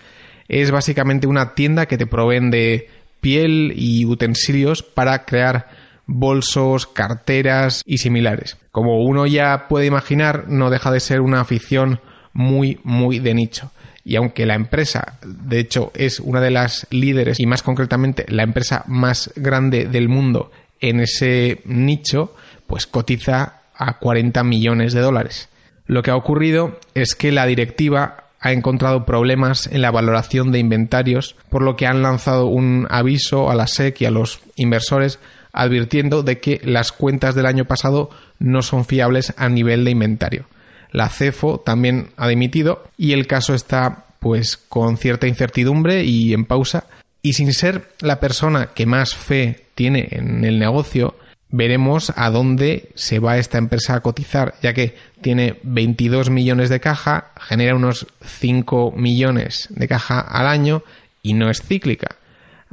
Es 0.48 0.70
básicamente 0.70 1.26
una 1.26 1.54
tienda 1.54 1.86
que 1.86 1.98
te 1.98 2.06
proveen 2.06 2.50
de 2.50 2.88
piel 3.20 3.72
y 3.76 4.04
utensilios 4.04 4.82
para 4.82 5.24
crear 5.24 5.68
bolsos, 6.06 6.86
carteras 6.86 7.82
y 7.86 7.98
similares. 7.98 8.58
Como 8.70 9.02
uno 9.02 9.26
ya 9.26 9.66
puede 9.68 9.86
imaginar, 9.86 10.46
no 10.48 10.70
deja 10.70 10.90
de 10.90 11.00
ser 11.00 11.20
una 11.20 11.40
afición 11.40 12.00
muy, 12.32 12.80
muy 12.84 13.18
de 13.18 13.34
nicho. 13.34 13.70
Y 14.04 14.16
aunque 14.16 14.46
la 14.46 14.54
empresa, 14.54 15.18
de 15.24 15.60
hecho, 15.60 15.92
es 15.94 16.18
una 16.18 16.40
de 16.40 16.50
las 16.50 16.86
líderes 16.90 17.38
y 17.38 17.46
más 17.46 17.62
concretamente 17.62 18.26
la 18.28 18.42
empresa 18.42 18.84
más 18.88 19.32
grande 19.36 19.86
del 19.86 20.08
mundo 20.08 20.50
en 20.82 21.00
ese 21.00 21.62
nicho, 21.64 22.34
pues 22.66 22.86
cotiza 22.86 23.60
a 23.74 23.98
40 23.98 24.44
millones 24.44 24.92
de 24.92 25.00
dólares. 25.00 25.48
Lo 25.86 26.02
que 26.02 26.10
ha 26.10 26.16
ocurrido 26.16 26.78
es 26.94 27.14
que 27.14 27.32
la 27.32 27.46
directiva 27.46 28.24
ha 28.40 28.52
encontrado 28.52 29.06
problemas 29.06 29.68
en 29.68 29.80
la 29.82 29.90
valoración 29.90 30.52
de 30.52 30.58
inventarios, 30.58 31.36
por 31.48 31.62
lo 31.62 31.76
que 31.76 31.86
han 31.86 32.02
lanzado 32.02 32.46
un 32.46 32.86
aviso 32.90 33.50
a 33.50 33.54
la 33.54 33.68
SEC 33.68 34.02
y 34.02 34.04
a 34.04 34.10
los 34.10 34.40
inversores 34.56 35.18
advirtiendo 35.52 36.22
de 36.22 36.40
que 36.40 36.60
las 36.64 36.92
cuentas 36.92 37.34
del 37.34 37.46
año 37.46 37.66
pasado 37.66 38.10
no 38.38 38.62
son 38.62 38.84
fiables 38.84 39.32
a 39.36 39.48
nivel 39.48 39.84
de 39.84 39.92
inventario. 39.92 40.46
La 40.90 41.08
CEFO 41.08 41.60
también 41.60 42.08
ha 42.16 42.28
dimitido 42.28 42.84
y 42.96 43.12
el 43.12 43.26
caso 43.26 43.54
está 43.54 44.06
pues 44.18 44.56
con 44.56 44.96
cierta 44.96 45.26
incertidumbre 45.26 46.04
y 46.04 46.32
en 46.32 46.44
pausa 46.44 46.84
y 47.22 47.34
sin 47.34 47.52
ser 47.52 47.88
la 48.00 48.20
persona 48.20 48.70
que 48.74 48.86
más 48.86 49.14
fe 49.14 49.64
tiene 49.74 50.08
en 50.10 50.44
el 50.44 50.58
negocio, 50.58 51.16
veremos 51.48 52.12
a 52.16 52.30
dónde 52.30 52.90
se 52.94 53.20
va 53.20 53.38
esta 53.38 53.58
empresa 53.58 53.94
a 53.94 54.00
cotizar, 54.00 54.54
ya 54.62 54.72
que 54.72 54.96
tiene 55.20 55.58
22 55.62 56.30
millones 56.30 56.68
de 56.68 56.80
caja, 56.80 57.30
genera 57.40 57.76
unos 57.76 58.06
5 58.24 58.92
millones 58.96 59.68
de 59.70 59.86
caja 59.86 60.20
al 60.20 60.48
año 60.48 60.82
y 61.22 61.34
no 61.34 61.48
es 61.48 61.62
cíclica. 61.62 62.16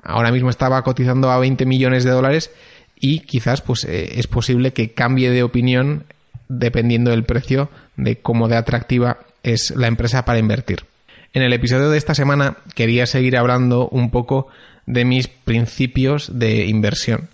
Ahora 0.02 0.32
mismo 0.32 0.50
estaba 0.50 0.82
cotizando 0.84 1.30
a 1.30 1.40
20 1.40 1.66
millones 1.66 2.04
de 2.04 2.12
dólares 2.12 2.52
y 2.96 3.20
quizás 3.20 3.62
pues 3.62 3.84
eh, 3.84 4.20
es 4.20 4.28
posible 4.28 4.74
que 4.74 4.94
cambie 4.94 5.30
de 5.30 5.44
opinión 5.44 6.06
dependiendo 6.48 7.12
del 7.12 7.26
precio 7.26 7.70
de 7.98 8.18
cómo 8.18 8.48
de 8.48 8.56
atractiva 8.56 9.20
es 9.44 9.72
la 9.72 9.88
empresa 9.88 10.26
para 10.26 10.40
invertir. 10.40 10.89
En 11.34 11.44
el 11.44 11.54
episodio 11.54 11.90
de 11.90 11.98
esta 11.98 12.16
semana 12.16 12.58
quería 12.74 13.06
seguir 13.06 13.38
hablando 13.38 13.88
un 13.90 14.10
poco 14.10 14.48
de 14.88 15.06
mis 15.06 15.28
principios 15.28 16.40
de 16.40 16.66
inversión. 16.66 17.30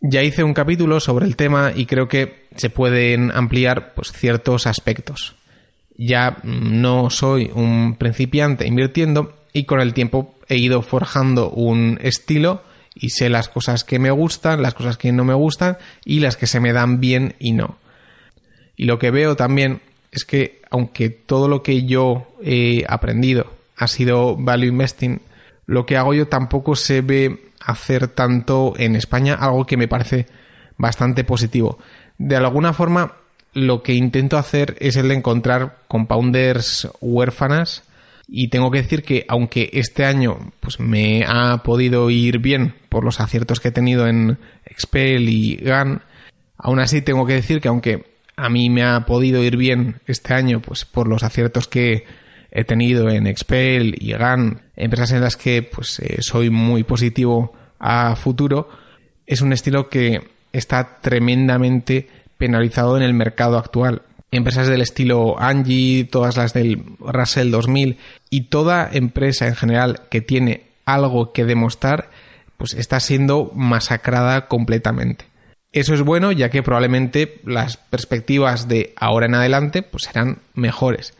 Ya 0.00 0.22
hice 0.22 0.44
un 0.44 0.54
capítulo 0.54 1.00
sobre 1.00 1.26
el 1.26 1.36
tema 1.36 1.72
y 1.74 1.86
creo 1.86 2.08
que 2.08 2.46
se 2.56 2.70
pueden 2.70 3.32
ampliar 3.32 3.92
pues, 3.94 4.12
ciertos 4.12 4.66
aspectos. 4.66 5.34
Ya 5.96 6.38
no 6.44 7.10
soy 7.10 7.50
un 7.52 7.96
principiante 7.96 8.66
invirtiendo 8.66 9.36
y 9.52 9.64
con 9.64 9.80
el 9.80 9.92
tiempo 9.92 10.38
he 10.48 10.56
ido 10.56 10.80
forjando 10.82 11.50
un 11.50 11.98
estilo 12.00 12.62
y 12.94 13.10
sé 13.10 13.28
las 13.28 13.48
cosas 13.48 13.82
que 13.82 13.98
me 13.98 14.10
gustan, 14.12 14.62
las 14.62 14.74
cosas 14.74 14.96
que 14.96 15.12
no 15.12 15.24
me 15.24 15.34
gustan 15.34 15.76
y 16.04 16.20
las 16.20 16.36
que 16.36 16.46
se 16.46 16.60
me 16.60 16.72
dan 16.72 17.00
bien 17.00 17.34
y 17.40 17.52
no. 17.52 17.78
Y 18.76 18.84
lo 18.84 18.98
que 18.98 19.10
veo 19.10 19.36
también 19.36 19.82
es 20.12 20.24
que 20.24 20.62
aunque 20.70 21.10
todo 21.10 21.48
lo 21.48 21.62
que 21.62 21.84
yo 21.84 22.28
he 22.42 22.84
aprendido 22.88 23.52
ha 23.76 23.86
sido 23.86 24.36
value 24.36 24.68
investing, 24.68 25.20
lo 25.66 25.86
que 25.86 25.96
hago 25.96 26.14
yo 26.14 26.28
tampoco 26.28 26.76
se 26.76 27.00
ve 27.00 27.50
hacer 27.60 28.08
tanto 28.08 28.74
en 28.76 28.96
España, 28.96 29.34
algo 29.34 29.66
que 29.66 29.76
me 29.76 29.88
parece 29.88 30.26
bastante 30.76 31.24
positivo. 31.24 31.78
De 32.18 32.36
alguna 32.36 32.72
forma, 32.72 33.12
lo 33.52 33.82
que 33.82 33.94
intento 33.94 34.38
hacer 34.38 34.76
es 34.80 34.96
el 34.96 35.08
de 35.08 35.14
encontrar 35.14 35.78
compounders 35.88 36.88
huérfanas 37.00 37.82
y 38.28 38.48
tengo 38.48 38.70
que 38.70 38.82
decir 38.82 39.02
que 39.02 39.24
aunque 39.28 39.70
este 39.72 40.04
año 40.04 40.52
pues 40.60 40.78
me 40.78 41.24
ha 41.26 41.62
podido 41.64 42.10
ir 42.10 42.38
bien 42.38 42.74
por 42.88 43.04
los 43.04 43.20
aciertos 43.20 43.58
que 43.58 43.68
he 43.68 43.72
tenido 43.72 44.06
en 44.06 44.38
Expel 44.64 45.28
y 45.28 45.56
GAN, 45.56 46.02
aún 46.56 46.78
así 46.78 47.02
tengo 47.02 47.26
que 47.26 47.34
decir 47.34 47.60
que 47.60 47.68
aunque 47.68 48.09
a 48.40 48.48
mí 48.48 48.70
me 48.70 48.82
ha 48.82 49.04
podido 49.04 49.42
ir 49.44 49.56
bien 49.56 50.00
este 50.06 50.32
año, 50.32 50.60
pues 50.60 50.86
por 50.86 51.06
los 51.06 51.22
aciertos 51.22 51.68
que 51.68 52.04
he 52.50 52.64
tenido 52.64 53.10
en 53.10 53.26
Expel 53.26 53.94
y 54.00 54.12
GAN, 54.12 54.62
empresas 54.76 55.12
en 55.12 55.20
las 55.20 55.36
que 55.36 55.62
pues 55.62 55.98
eh, 56.00 56.16
soy 56.20 56.48
muy 56.48 56.82
positivo 56.82 57.52
a 57.78 58.16
futuro, 58.16 58.70
es 59.26 59.42
un 59.42 59.52
estilo 59.52 59.90
que 59.90 60.22
está 60.52 61.00
tremendamente 61.00 62.08
penalizado 62.38 62.96
en 62.96 63.02
el 63.02 63.12
mercado 63.12 63.58
actual. 63.58 64.02
Empresas 64.30 64.68
del 64.68 64.80
estilo 64.80 65.38
Angie, 65.38 66.04
todas 66.04 66.36
las 66.38 66.54
del 66.54 66.82
Russell 66.98 67.50
2000 67.50 67.98
y 68.30 68.42
toda 68.42 68.88
empresa 68.90 69.48
en 69.48 69.56
general 69.56 70.02
que 70.08 70.22
tiene 70.22 70.62
algo 70.86 71.32
que 71.32 71.44
demostrar, 71.44 72.10
pues 72.56 72.72
está 72.72 73.00
siendo 73.00 73.52
masacrada 73.54 74.48
completamente. 74.48 75.29
Eso 75.72 75.94
es 75.94 76.02
bueno 76.02 76.32
ya 76.32 76.50
que 76.50 76.62
probablemente 76.62 77.40
las 77.44 77.76
perspectivas 77.76 78.66
de 78.66 78.92
ahora 78.96 79.26
en 79.26 79.36
adelante 79.36 79.82
pues 79.82 80.04
serán 80.04 80.38
mejores. 80.54 81.14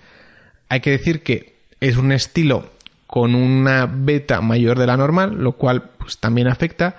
Hay 0.69 0.81
que 0.81 0.91
decir 0.91 1.23
que 1.23 1.55
es 1.81 1.97
un 1.97 2.13
estilo 2.13 2.71
con 3.07 3.35
una 3.35 3.87
beta 3.87 4.41
mayor 4.41 4.79
de 4.79 4.87
la 4.87 4.97
normal, 4.97 5.37
lo 5.37 5.53
cual 5.53 5.91
pues 5.99 6.19
también 6.19 6.49
afecta. 6.49 6.97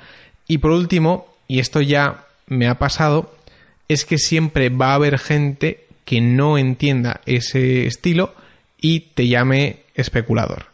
Y 0.48 0.58
por 0.58 0.72
último, 0.72 1.28
y 1.48 1.60
esto 1.60 1.82
ya 1.82 2.26
me 2.48 2.68
ha 2.68 2.80
pasado, 2.80 3.34
es 3.88 4.06
que 4.06 4.18
siempre 4.18 4.70
va 4.70 4.92
a 4.92 4.96
haber 4.96 5.20
gente 5.20 5.86
que 6.06 6.22
no 6.22 6.58
entienda 6.58 7.22
ese 7.26 7.86
estilo 7.86 8.34
y 8.80 9.12
te 9.14 9.28
llame 9.28 9.84
especulador. 9.96 10.66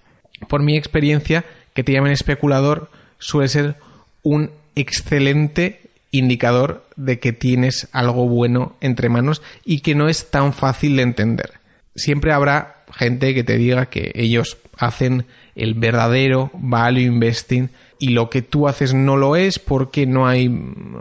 Por 0.47 0.63
mi 0.63 0.77
experiencia, 0.77 1.45
que 1.73 1.83
te 1.83 1.91
llamen 1.91 2.11
especulador 2.11 2.89
suele 3.19 3.47
ser 3.49 3.75
un 4.23 4.51
excelente 4.75 5.86
indicador 6.11 6.85
de 6.95 7.19
que 7.19 7.33
tienes 7.33 7.87
algo 7.91 8.27
bueno 8.27 8.75
entre 8.81 9.09
manos 9.09 9.41
y 9.65 9.81
que 9.81 9.95
no 9.95 10.09
es 10.09 10.29
tan 10.29 10.53
fácil 10.53 10.95
de 10.95 11.03
entender. 11.03 11.53
Siempre 11.95 12.31
habrá 12.31 12.83
gente 12.91 13.33
que 13.33 13.43
te 13.43 13.57
diga 13.57 13.87
que 13.87 14.11
ellos 14.15 14.57
hacen 14.77 15.25
el 15.55 15.73
verdadero 15.73 16.51
value 16.53 17.01
investing 17.01 17.69
y 17.99 18.09
lo 18.09 18.29
que 18.29 18.41
tú 18.41 18.67
haces 18.67 18.93
no 18.93 19.17
lo 19.17 19.35
es 19.35 19.59
porque 19.59 20.05
no 20.05 20.27
hay 20.27 20.53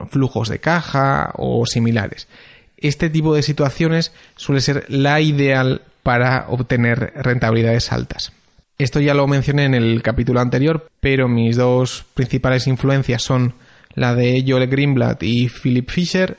flujos 0.08 0.48
de 0.48 0.58
caja 0.58 1.32
o 1.34 1.66
similares. 1.66 2.26
Este 2.78 3.10
tipo 3.10 3.34
de 3.34 3.42
situaciones 3.42 4.12
suele 4.36 4.60
ser 4.60 4.84
la 4.88 5.20
ideal 5.20 5.82
para 6.02 6.46
obtener 6.48 7.12
rentabilidades 7.16 7.92
altas. 7.92 8.32
Esto 8.78 9.00
ya 9.00 9.14
lo 9.14 9.26
mencioné 9.26 9.64
en 9.64 9.74
el 9.74 10.02
capítulo 10.02 10.40
anterior, 10.40 10.86
pero 11.00 11.28
mis 11.28 11.56
dos 11.56 12.04
principales 12.14 12.66
influencias 12.66 13.22
son 13.22 13.54
la 13.96 14.14
de 14.14 14.44
Joel 14.46 14.68
Greenblatt 14.68 15.24
y 15.24 15.48
Philip 15.48 15.90
Fisher. 15.90 16.38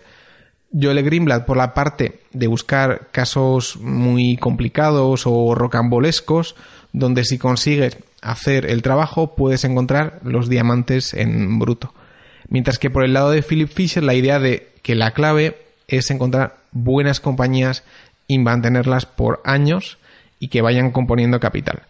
Joel 0.72 1.04
Greenblatt 1.04 1.46
por 1.46 1.58
la 1.58 1.74
parte 1.74 2.22
de 2.32 2.48
buscar 2.48 3.10
casos 3.12 3.78
muy 3.78 4.38
complicados 4.38 5.24
o 5.26 5.56
rocambolescos, 5.56 6.56
donde 6.94 7.26
si 7.26 7.38
consigues 7.38 7.98
hacer 8.22 8.66
el 8.66 8.82
trabajo 8.82 9.36
puedes 9.36 9.64
encontrar 9.64 10.20
los 10.24 10.50
diamantes 10.50 11.14
en 11.14 11.60
bruto. 11.60 11.94
Mientras 12.50 12.80
que 12.80 12.90
por 12.90 13.04
el 13.04 13.14
lado 13.14 13.32
de 13.32 13.44
Philip 13.44 13.70
Fisher 13.70 14.04
la 14.04 14.14
idea 14.14 14.40
de 14.40 14.70
que 14.82 14.96
la 14.96 15.12
clave 15.12 15.58
es 15.88 16.12
encontrar 16.12 16.58
buenas 16.72 17.20
compañías 17.20 17.84
y 18.28 18.40
mantenerlas 18.40 19.06
por 19.06 19.42
años 19.46 19.98
y 20.40 20.50
que 20.50 20.62
vayan 20.62 20.92
componiendo 20.92 21.40
capital. 21.40 21.84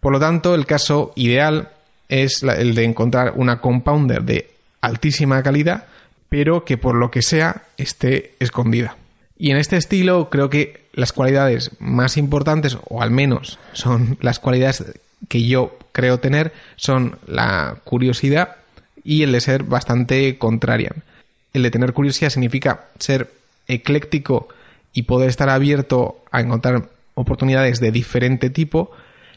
Por 0.00 0.12
lo 0.12 0.20
tanto, 0.20 0.54
el 0.54 0.66
caso 0.66 1.12
ideal 1.16 1.70
es 2.08 2.42
el 2.42 2.74
de 2.74 2.84
encontrar 2.84 3.32
una 3.36 3.60
compounder 3.60 4.22
de 4.22 4.50
altísima 4.80 5.42
calidad, 5.42 5.86
pero 6.28 6.64
que 6.64 6.76
por 6.76 6.94
lo 6.94 7.10
que 7.10 7.22
sea 7.22 7.62
esté 7.76 8.34
escondida. 8.38 8.96
Y 9.38 9.50
en 9.50 9.56
este 9.56 9.76
estilo 9.76 10.30
creo 10.30 10.50
que 10.50 10.82
las 10.92 11.12
cualidades 11.12 11.70
más 11.78 12.16
importantes, 12.16 12.76
o 12.88 13.02
al 13.02 13.10
menos 13.10 13.58
son 13.72 14.18
las 14.20 14.40
cualidades 14.40 14.84
que 15.28 15.46
yo 15.46 15.78
creo 15.92 16.18
tener, 16.18 16.52
son 16.76 17.18
la 17.26 17.76
curiosidad 17.84 18.56
y 19.04 19.22
el 19.22 19.32
de 19.32 19.40
ser 19.40 19.62
bastante 19.62 20.38
contrarian. 20.38 21.04
El 21.52 21.62
de 21.62 21.70
tener 21.70 21.92
curiosidad 21.92 22.30
significa 22.30 22.86
ser 22.98 23.32
ecléctico 23.68 24.48
y 24.92 25.02
poder 25.02 25.28
estar 25.28 25.48
abierto 25.48 26.24
a 26.30 26.40
encontrar 26.40 26.88
oportunidades 27.14 27.80
de 27.80 27.92
diferente 27.92 28.50
tipo, 28.50 28.90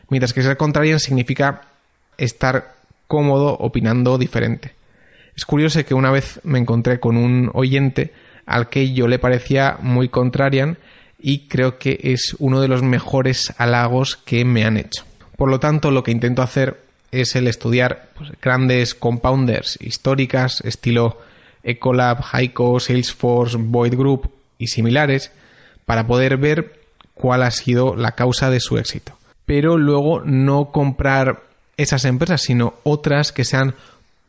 mientras 0.10 0.34
que 0.34 0.42
ser 0.42 0.58
contrarian 0.58 1.00
significa 1.00 1.62
estar 2.18 2.74
cómodo 3.08 3.58
opinando 3.60 4.18
diferente. 4.18 4.74
Es 5.42 5.46
curioso 5.46 5.84
que 5.84 5.96
una 5.96 6.12
vez 6.12 6.40
me 6.44 6.60
encontré 6.60 7.00
con 7.00 7.18
un 7.18 7.50
oyente 7.56 8.14
al 8.46 8.70
que 8.70 8.94
yo 8.94 9.08
le 9.08 9.18
parecía 9.18 9.80
muy 9.82 10.08
contrarian 10.08 10.78
y 11.20 11.48
creo 11.48 11.80
que 11.80 12.00
es 12.00 12.36
uno 12.38 12.62
de 12.62 12.68
los 12.68 12.84
mejores 12.84 13.52
halagos 13.58 14.18
que 14.18 14.46
me 14.46 14.66
han 14.66 14.78
hecho. 14.78 15.04
Por 15.38 15.50
lo 15.50 15.60
tanto, 15.60 15.90
lo 15.90 16.04
que 16.04 16.12
intento 16.12 16.44
hacer 16.44 16.80
es 17.12 17.36
el 17.36 17.48
estudiar 17.48 18.10
pues, 18.16 18.30
grandes 18.40 18.94
compounders 18.94 19.80
históricas, 19.82 20.62
estilo 20.62 21.18
Ecolab, 21.64 22.24
Heiko, 22.34 22.80
Salesforce, 22.80 23.58
Void 23.60 23.96
Group 23.96 24.32
y 24.60 24.68
similares, 24.68 25.32
para 25.86 26.06
poder 26.06 26.38
ver 26.38 26.82
cuál 27.16 27.42
ha 27.42 27.50
sido 27.50 27.96
la 27.96 28.12
causa 28.12 28.52
de 28.52 28.60
su 28.60 28.78
éxito. 28.78 29.18
Pero 29.48 29.80
luego 29.80 30.22
no 30.24 30.72
comprar 30.72 31.42
esas 31.78 32.06
empresas, 32.06 32.42
sino 32.42 32.76
otras 32.84 33.32
que 33.32 33.44
sean 33.44 33.74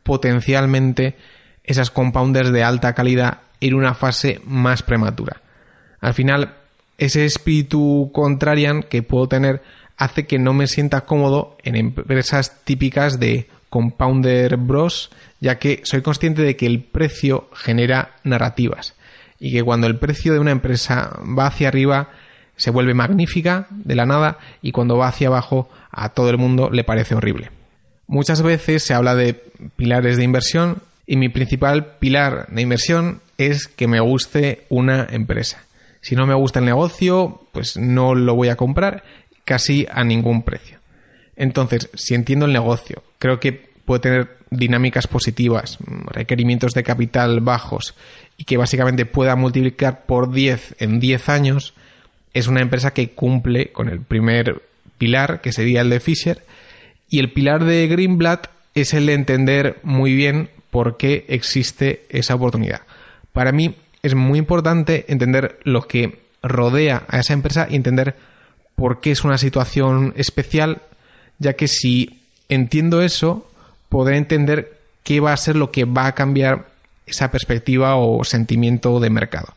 potencialmente 0.03 1.15
esas 1.63 1.91
compounders 1.91 2.51
de 2.51 2.63
alta 2.63 2.93
calidad 2.93 3.39
en 3.61 3.73
una 3.73 3.93
fase 3.93 4.41
más 4.45 4.83
prematura. 4.83 5.41
Al 6.01 6.13
final, 6.13 6.55
ese 6.97 7.25
espíritu 7.25 8.11
contrarian 8.13 8.83
que 8.83 9.03
puedo 9.03 9.27
tener 9.27 9.61
hace 9.97 10.25
que 10.25 10.39
no 10.39 10.53
me 10.53 10.67
sienta 10.67 11.01
cómodo 11.01 11.57
en 11.63 11.75
empresas 11.75 12.63
típicas 12.63 13.19
de 13.19 13.47
compounder 13.69 14.57
bros, 14.57 15.11
ya 15.39 15.57
que 15.57 15.81
soy 15.83 16.01
consciente 16.01 16.41
de 16.41 16.55
que 16.55 16.65
el 16.65 16.83
precio 16.83 17.49
genera 17.53 18.11
narrativas 18.23 18.95
y 19.39 19.51
que 19.51 19.63
cuando 19.63 19.87
el 19.87 19.97
precio 19.97 20.31
de 20.33 20.39
una 20.39 20.51
empresa 20.51 21.19
va 21.37 21.47
hacia 21.47 21.67
arriba 21.67 22.09
se 22.55 22.71
vuelve 22.71 22.93
magnífica 22.93 23.67
de 23.71 23.95
la 23.95 24.05
nada 24.05 24.37
y 24.61 24.71
cuando 24.71 24.97
va 24.97 25.07
hacia 25.07 25.27
abajo 25.27 25.69
a 25.91 26.09
todo 26.09 26.29
el 26.29 26.37
mundo 26.37 26.69
le 26.69 26.83
parece 26.83 27.15
horrible. 27.15 27.51
Muchas 28.13 28.43
veces 28.43 28.83
se 28.83 28.93
habla 28.93 29.15
de 29.15 29.33
pilares 29.75 30.17
de 30.17 30.23
inversión 30.23 30.83
y 31.07 31.15
mi 31.15 31.29
principal 31.29 31.95
pilar 31.97 32.45
de 32.49 32.61
inversión 32.61 33.21
es 33.39 33.67
que 33.67 33.87
me 33.87 33.99
guste 34.01 34.65
una 34.69 35.07
empresa. 35.09 35.63
Si 35.99 36.15
no 36.15 36.27
me 36.27 36.35
gusta 36.35 36.59
el 36.59 36.65
negocio, 36.65 37.47
pues 37.51 37.75
no 37.75 38.13
lo 38.13 38.35
voy 38.35 38.49
a 38.49 38.55
comprar 38.55 39.03
casi 39.45 39.87
a 39.91 40.03
ningún 40.03 40.43
precio. 40.43 40.77
Entonces, 41.35 41.89
si 41.95 42.13
entiendo 42.13 42.45
el 42.45 42.53
negocio, 42.53 43.01
creo 43.17 43.39
que 43.39 43.51
puede 43.83 44.01
tener 44.01 44.37
dinámicas 44.51 45.07
positivas, 45.07 45.79
requerimientos 46.05 46.75
de 46.75 46.83
capital 46.83 47.39
bajos 47.39 47.95
y 48.37 48.43
que 48.43 48.57
básicamente 48.57 49.07
pueda 49.07 49.35
multiplicar 49.35 50.05
por 50.05 50.31
10 50.31 50.75
en 50.77 50.99
10 50.99 51.29
años, 51.29 51.73
es 52.35 52.45
una 52.45 52.61
empresa 52.61 52.93
que 52.93 53.09
cumple 53.09 53.71
con 53.71 53.89
el 53.89 54.01
primer 54.01 54.61
pilar, 54.99 55.41
que 55.41 55.51
sería 55.51 55.81
el 55.81 55.89
de 55.89 55.99
Fisher, 55.99 56.43
y 57.13 57.19
el 57.19 57.31
pilar 57.31 57.63
de 57.63 57.87
Greenblatt 57.87 58.47
es 58.73 58.95
el 58.95 59.05
de 59.05 59.13
entender 59.13 59.79
muy 59.83 60.15
bien 60.15 60.49
por 60.71 60.97
qué 60.97 61.25
existe 61.27 62.07
esa 62.09 62.33
oportunidad. 62.33 62.81
Para 63.33 63.51
mí 63.51 63.75
es 64.01 64.15
muy 64.15 64.39
importante 64.39 65.05
entender 65.09 65.59
lo 65.63 65.83
que 65.83 66.21
rodea 66.41 67.03
a 67.07 67.19
esa 67.19 67.33
empresa 67.33 67.67
y 67.69 67.75
entender 67.75 68.15
por 68.73 68.99
qué 68.99 69.11
es 69.11 69.23
una 69.23 69.37
situación 69.37 70.15
especial, 70.17 70.81
ya 71.37 71.53
que 71.53 71.67
si 71.67 72.21
entiendo 72.49 73.03
eso, 73.03 73.47
podré 73.89 74.17
entender 74.17 74.79
qué 75.03 75.19
va 75.19 75.33
a 75.33 75.37
ser 75.37 75.55
lo 75.55 75.69
que 75.69 75.85
va 75.85 76.07
a 76.07 76.15
cambiar 76.15 76.65
esa 77.05 77.29
perspectiva 77.29 77.95
o 77.95 78.23
sentimiento 78.23 78.99
de 78.99 79.11
mercado. 79.11 79.53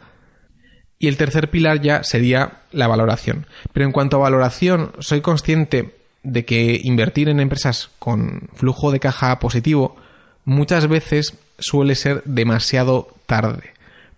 Y 0.98 1.08
el 1.08 1.16
tercer 1.16 1.48
pilar 1.48 1.80
ya 1.80 2.04
sería 2.04 2.58
la 2.70 2.86
valoración. 2.86 3.46
Pero 3.72 3.86
en 3.86 3.92
cuanto 3.92 4.18
a 4.18 4.20
valoración, 4.20 4.92
soy 4.98 5.22
consciente 5.22 5.96
de 6.26 6.44
que 6.44 6.80
invertir 6.82 7.28
en 7.28 7.38
empresas 7.38 7.90
con 8.00 8.48
flujo 8.54 8.90
de 8.90 8.98
caja 8.98 9.38
positivo 9.38 9.96
muchas 10.44 10.88
veces 10.88 11.34
suele 11.58 11.94
ser 11.94 12.22
demasiado 12.24 13.08
tarde. 13.26 13.72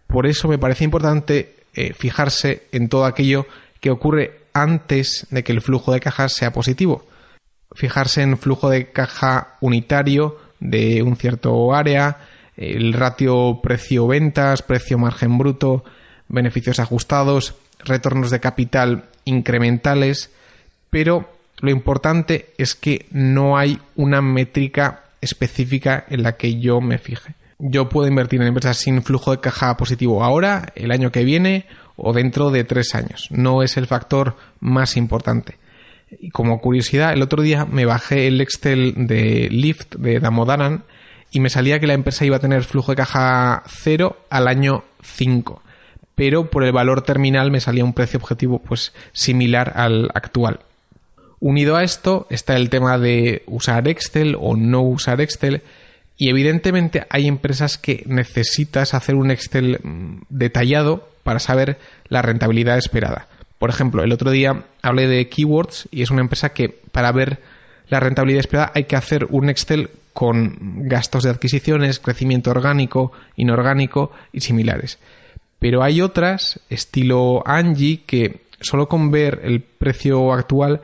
Por 0.07 0.27
eso 0.27 0.49
me 0.49 0.59
parece 0.59 0.85
importante 0.85 1.55
eh, 1.75 1.93
fijarse 1.93 2.63
en 2.73 2.89
todo 2.89 3.05
aquello 3.05 3.47
que 3.81 3.91
ocurre 3.91 4.41
antes 4.55 5.27
de 5.31 5.45
que 5.45 5.53
el 5.53 5.61
flujo 5.61 5.93
de 5.93 6.01
caja 6.01 6.31
sea 6.31 6.51
positivo. 6.51 7.07
Fijarse 7.73 8.23
en 8.23 8.39
flujo 8.39 8.71
de 8.71 8.91
caja 8.91 9.57
unitario 9.61 10.39
de 10.61 11.03
un 11.03 11.15
cierto 11.17 11.75
área, 11.75 12.27
el 12.57 12.95
ratio 12.95 13.61
precio-ventas, 13.63 14.63
precio-margen 14.63 15.37
bruto, 15.37 15.85
beneficios 16.29 16.81
ajustados, 16.81 17.55
retornos 17.85 18.31
de 18.31 18.41
capital 18.41 19.05
incrementales, 19.27 20.31
pero 20.89 21.38
lo 21.61 21.71
importante 21.71 22.51
es 22.59 22.75
que 22.75 23.07
no 23.11 23.59
hay 23.59 23.81
una 23.97 24.23
métrica 24.23 25.05
específica 25.21 26.05
en 26.09 26.23
la 26.23 26.37
que 26.37 26.61
yo 26.61 26.81
me 26.81 26.99
fije. 26.99 27.35
Yo 27.59 27.89
puedo 27.89 28.07
invertir 28.07 28.41
en 28.41 28.49
empresas 28.49 28.77
sin 28.77 29.03
flujo 29.03 29.33
de 29.33 29.41
caja 29.41 29.77
positivo 29.77 30.23
ahora, 30.23 30.73
el 30.77 30.93
año 30.93 31.11
que 31.11 31.25
viene 31.25 31.67
o 31.97 32.13
dentro 32.13 32.51
de 32.51 32.63
tres 32.63 32.95
años. 32.95 33.29
No 33.31 33.63
es 33.63 33.77
el 33.77 33.87
factor 33.87 34.37
más 34.61 34.97
importante. 34.97 35.57
Y 36.21 36.31
como 36.31 36.61
curiosidad, 36.61 37.13
el 37.13 37.23
otro 37.23 37.43
día 37.43 37.65
me 37.65 37.85
bajé 37.85 38.29
el 38.29 38.41
Excel 38.41 38.95
de 39.09 39.49
Lyft 39.51 39.97
de 39.97 40.21
Damodaran 40.21 40.85
y 41.31 41.41
me 41.41 41.51
salía 41.51 41.81
que 41.81 41.87
la 41.87 41.95
empresa 41.95 42.25
iba 42.25 42.37
a 42.37 42.41
tener 42.41 42.63
flujo 42.63 42.93
de 42.93 42.97
caja 42.97 43.65
cero 43.67 44.25
al 44.31 44.47
año 44.47 44.85
5. 45.03 45.63
Pero 46.15 46.51
por 46.51 46.65
el 46.65 46.73
valor 46.73 47.03
terminal 47.03 47.51
me 47.51 47.61
salía 47.61 47.85
un 47.85 47.93
precio 47.93 48.19
objetivo 48.19 48.61
pues 48.61 48.95
similar 49.13 49.73
al 49.77 50.11
actual. 50.15 50.61
Unido 51.41 51.77
a 51.77 51.85
esto 51.85 52.27
está 52.31 52.57
el 52.57 52.69
tema 52.69 52.99
de 52.99 53.43
usar 53.47 53.87
Excel 53.87 54.37
o 54.41 54.57
no 54.57 54.83
usar 54.83 55.21
Excel 55.21 55.63
y 56.17 56.31
evidentemente 56.31 57.07
hay 57.11 57.29
empresas 57.29 57.79
que 57.79 58.03
necesitas 58.07 58.93
hacer 58.93 59.15
un 59.15 59.31
Excel 59.31 59.79
mm, 59.83 60.23
detallado 60.29 61.09
para 61.23 61.39
saber 61.39 61.79
la 62.09 62.23
rentabilidad 62.23 62.77
esperada. 62.77 63.29
Por 63.59 63.71
ejemplo, 63.71 64.03
el 64.03 64.13
otro 64.13 64.31
día 64.31 64.65
hablé 64.83 65.07
de 65.07 65.29
Keywords 65.29 65.89
y 65.93 66.03
es 66.03 66.11
una 66.11 66.23
empresa 66.23 66.53
que 66.53 66.69
para 66.69 67.13
ver 67.13 67.39
la 67.89 68.01
rentabilidad 68.01 68.41
esperada 68.41 68.73
hay 68.75 68.85
que 68.85 68.97
hacer 68.97 69.27
un 69.31 69.49
Excel 69.49 69.91
con 70.13 70.89
gastos 70.89 71.23
de 71.23 71.31
adquisiciones, 71.31 72.01
crecimiento 72.01 72.51
orgánico, 72.51 73.13
inorgánico 73.37 74.11
y 74.33 74.41
similares. 74.41 74.99
Pero 75.61 75.85
hay 75.85 76.01
otras, 76.01 76.61
estilo 76.71 77.45
Angie, 77.47 78.03
que 78.05 78.43
solo 78.61 78.89
con 78.89 79.13
ver 79.13 79.41
el 79.45 79.61
precio 79.61 80.33
actual 80.33 80.81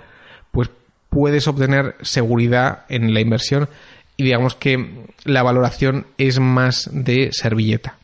puedes 1.15 1.47
obtener 1.49 1.95
seguridad 2.03 2.85
en 2.89 3.15
la 3.15 3.21
inversión 3.21 3.69
y 4.17 4.25
digamos 4.25 4.57
que 4.57 5.07
la 5.25 5.43
valoración 5.43 6.07
es 6.19 6.41
más 6.41 6.91
de 6.93 7.31
servilleta. 7.33 7.97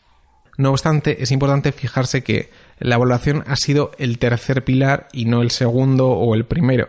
No 0.56 0.70
obstante, 0.70 1.22
es 1.22 1.30
importante 1.30 1.72
fijarse 1.72 2.22
que 2.22 2.50
la 2.78 2.98
valoración 2.98 3.44
ha 3.46 3.56
sido 3.56 3.92
el 3.98 4.18
tercer 4.18 4.64
pilar 4.64 5.08
y 5.12 5.24
no 5.24 5.42
el 5.42 5.50
segundo 5.50 6.08
o 6.08 6.34
el 6.34 6.44
primero, 6.44 6.88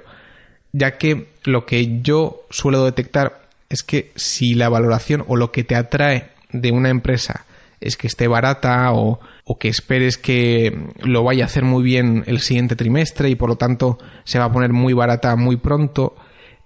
ya 0.71 0.97
que 0.97 1.29
lo 1.43 1.65
que 1.65 2.01
yo 2.01 2.45
suelo 2.49 2.85
detectar 2.85 3.41
es 3.69 3.83
que 3.83 4.11
si 4.15 4.53
la 4.53 4.69
valoración 4.69 5.23
o 5.27 5.35
lo 5.35 5.51
que 5.51 5.63
te 5.63 5.75
atrae 5.75 6.29
de 6.51 6.71
una 6.71 6.89
empresa 6.89 7.45
es 7.81 7.97
que 7.97 8.07
esté 8.07 8.27
barata 8.27 8.93
o, 8.93 9.19
que 9.59 9.67
esperes 9.67 10.17
que 10.17 10.87
lo 11.01 11.25
vaya 11.25 11.43
a 11.43 11.47
hacer 11.47 11.65
muy 11.65 11.83
bien 11.83 12.23
el 12.25 12.39
siguiente 12.39 12.77
trimestre 12.77 13.29
y 13.29 13.35
por 13.35 13.49
lo 13.49 13.57
tanto 13.57 13.97
se 14.23 14.39
va 14.39 14.45
a 14.45 14.51
poner 14.51 14.71
muy 14.71 14.93
barata 14.93 15.35
muy 15.35 15.57
pronto. 15.57 16.15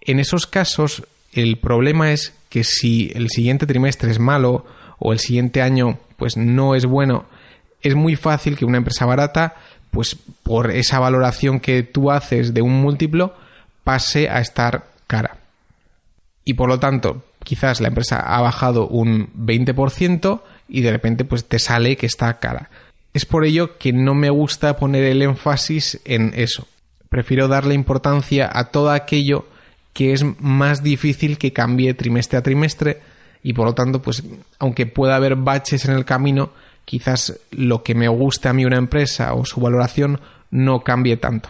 En 0.02 0.20
esos 0.20 0.46
casos 0.46 1.04
el 1.34 1.58
problema 1.58 2.12
es 2.12 2.36
que 2.50 2.64
si 2.64 3.12
el 3.16 3.30
siguiente 3.30 3.66
trimestre 3.66 4.12
es 4.12 4.20
malo 4.20 4.68
o 5.00 5.14
el 5.14 5.20
siguiente 5.20 5.64
año 5.64 5.98
pues 6.18 6.38
no 6.38 6.76
es 6.76 6.86
bueno, 6.86 7.26
es 7.82 7.96
muy 7.96 8.16
fácil 8.16 8.56
que 8.56 8.66
una 8.66 8.78
empresa 8.78 9.08
barata 9.08 9.56
pues 9.90 10.16
por 10.44 10.70
esa 10.70 11.00
valoración 11.00 11.60
que 11.60 11.82
tú 11.82 12.12
haces 12.12 12.54
de 12.54 12.62
un 12.62 12.82
múltiplo 12.82 13.34
pase 13.84 14.30
a 14.30 14.42
estar 14.42 14.88
cara. 15.08 15.38
Y 16.44 16.54
por 16.54 16.70
lo 16.70 16.80
tanto, 16.80 17.24
quizás 17.44 17.80
la 17.80 17.88
empresa 17.88 18.20
ha 18.20 18.42
bajado 18.42 18.88
un 18.88 19.30
20%, 19.34 20.42
y 20.68 20.82
de 20.82 20.92
repente 20.92 21.26
pues 21.26 21.46
te 21.46 21.60
sale 21.60 21.98
que 21.98 22.06
está 22.06 22.40
cara. 22.40 22.70
Es 23.14 23.26
por 23.26 23.46
ello 23.46 23.78
que 23.78 23.94
no 23.94 24.14
me 24.14 24.30
gusta 24.30 24.78
poner 24.78 25.04
el 25.04 25.22
énfasis 25.22 26.02
en 26.06 26.34
eso. 26.36 26.68
Prefiero 27.10 27.48
darle 27.48 27.74
importancia 27.74 28.50
a 28.52 28.66
todo 28.66 28.92
aquello 28.92 29.48
que 29.94 30.12
es 30.12 30.26
más 30.40 30.84
difícil 30.84 31.38
que 31.38 31.54
cambie 31.54 31.94
trimestre 31.94 32.38
a 32.38 32.44
trimestre 32.44 33.02
y 33.42 33.54
por 33.54 33.66
lo 33.66 33.74
tanto 33.74 34.02
pues 34.02 34.24
aunque 34.60 34.86
pueda 34.86 35.16
haber 35.16 35.36
baches 35.36 35.86
en 35.86 35.96
el 35.96 36.04
camino 36.04 36.52
quizás 36.84 37.40
lo 37.52 37.84
que 37.84 37.96
me 37.96 38.08
guste 38.08 38.48
a 38.48 38.54
mí 38.54 38.66
una 38.66 38.78
empresa 38.78 39.34
o 39.34 39.46
su 39.46 39.62
valoración 39.62 40.20
no 40.52 40.84
cambie 40.84 41.18
tanto. 41.18 41.50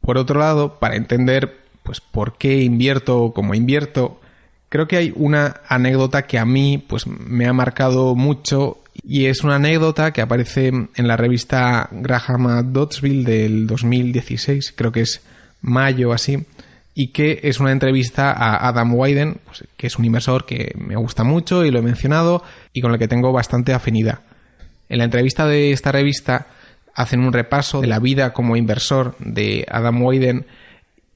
Por 0.00 0.18
otro 0.18 0.40
lado, 0.40 0.78
para 0.78 0.96
entender 0.96 1.58
pues 1.82 2.00
por 2.00 2.36
qué 2.36 2.62
invierto 2.62 3.22
o 3.22 3.32
cómo 3.32 3.54
invierto, 3.54 4.20
Creo 4.68 4.88
que 4.88 4.96
hay 4.96 5.12
una 5.14 5.60
anécdota 5.68 6.26
que 6.26 6.38
a 6.38 6.44
mí 6.44 6.84
pues 6.86 7.06
me 7.06 7.46
ha 7.46 7.52
marcado 7.52 8.14
mucho 8.14 8.78
y 9.04 9.26
es 9.26 9.44
una 9.44 9.56
anécdota 9.56 10.12
que 10.12 10.20
aparece 10.20 10.68
en 10.68 11.08
la 11.08 11.16
revista 11.16 11.88
Graham 11.92 12.72
Doddsville 12.72 13.24
del 13.24 13.66
2016, 13.66 14.72
creo 14.76 14.90
que 14.90 15.02
es 15.02 15.22
mayo 15.60 16.12
así, 16.12 16.44
y 16.94 17.08
que 17.08 17.40
es 17.42 17.60
una 17.60 17.72
entrevista 17.72 18.32
a 18.32 18.66
Adam 18.68 18.94
Wyden, 18.94 19.38
pues, 19.44 19.64
que 19.76 19.86
es 19.86 19.98
un 19.98 20.06
inversor 20.06 20.46
que 20.46 20.72
me 20.78 20.96
gusta 20.96 21.24
mucho 21.24 21.64
y 21.64 21.70
lo 21.70 21.78
he 21.78 21.82
mencionado 21.82 22.42
y 22.72 22.80
con 22.80 22.92
el 22.92 22.98
que 22.98 23.06
tengo 23.06 23.32
bastante 23.32 23.74
afinidad. 23.74 24.20
En 24.88 24.98
la 24.98 25.04
entrevista 25.04 25.46
de 25.46 25.72
esta 25.72 25.92
revista 25.92 26.46
hacen 26.94 27.20
un 27.20 27.32
repaso 27.32 27.82
de 27.82 27.88
la 27.88 27.98
vida 27.98 28.32
como 28.32 28.56
inversor 28.56 29.14
de 29.18 29.66
Adam 29.70 30.02
Wyden 30.02 30.46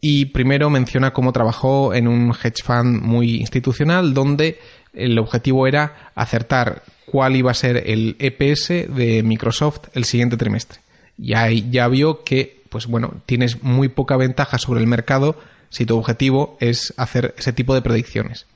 y 0.00 0.26
primero 0.26 0.70
menciona 0.70 1.12
cómo 1.12 1.32
trabajó 1.32 1.94
en 1.94 2.08
un 2.08 2.30
hedge 2.32 2.62
fund 2.64 3.02
muy 3.02 3.36
institucional 3.36 4.14
donde 4.14 4.58
el 4.94 5.18
objetivo 5.18 5.66
era 5.66 6.10
acertar 6.14 6.82
cuál 7.06 7.36
iba 7.36 7.50
a 7.50 7.54
ser 7.54 7.82
el 7.86 8.16
EPS 8.18 8.94
de 8.94 9.22
Microsoft 9.24 9.88
el 9.94 10.04
siguiente 10.04 10.36
trimestre. 10.36 10.80
Y 11.18 11.34
ahí 11.34 11.68
ya 11.70 11.86
vio 11.88 12.24
que 12.24 12.60
pues 12.70 12.86
bueno, 12.86 13.14
tienes 13.26 13.62
muy 13.62 13.88
poca 13.88 14.16
ventaja 14.16 14.58
sobre 14.58 14.80
el 14.80 14.86
mercado 14.86 15.36
si 15.68 15.84
tu 15.84 15.98
objetivo 15.98 16.56
es 16.60 16.94
hacer 16.96 17.34
ese 17.36 17.52
tipo 17.52 17.74
de 17.74 17.82
predicciones. 17.82 18.46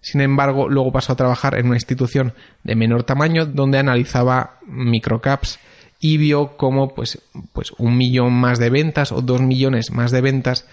Sin 0.00 0.20
embargo, 0.20 0.68
luego 0.68 0.90
pasó 0.90 1.12
a 1.12 1.16
trabajar 1.16 1.56
en 1.56 1.66
una 1.66 1.76
institución 1.76 2.34
de 2.64 2.74
menor 2.74 3.04
tamaño 3.04 3.46
donde 3.46 3.78
analizaba 3.78 4.58
microcaps 4.66 5.60
y 6.02 6.16
vio 6.16 6.56
cómo 6.56 6.94
pues, 6.94 7.22
pues 7.52 7.70
un 7.78 7.96
millón 7.96 8.34
más 8.34 8.58
de 8.58 8.68
ventas 8.68 9.12
o 9.12 9.22
dos 9.22 9.40
millones 9.40 9.92
más 9.92 10.10
de 10.10 10.20
ventas 10.20 10.66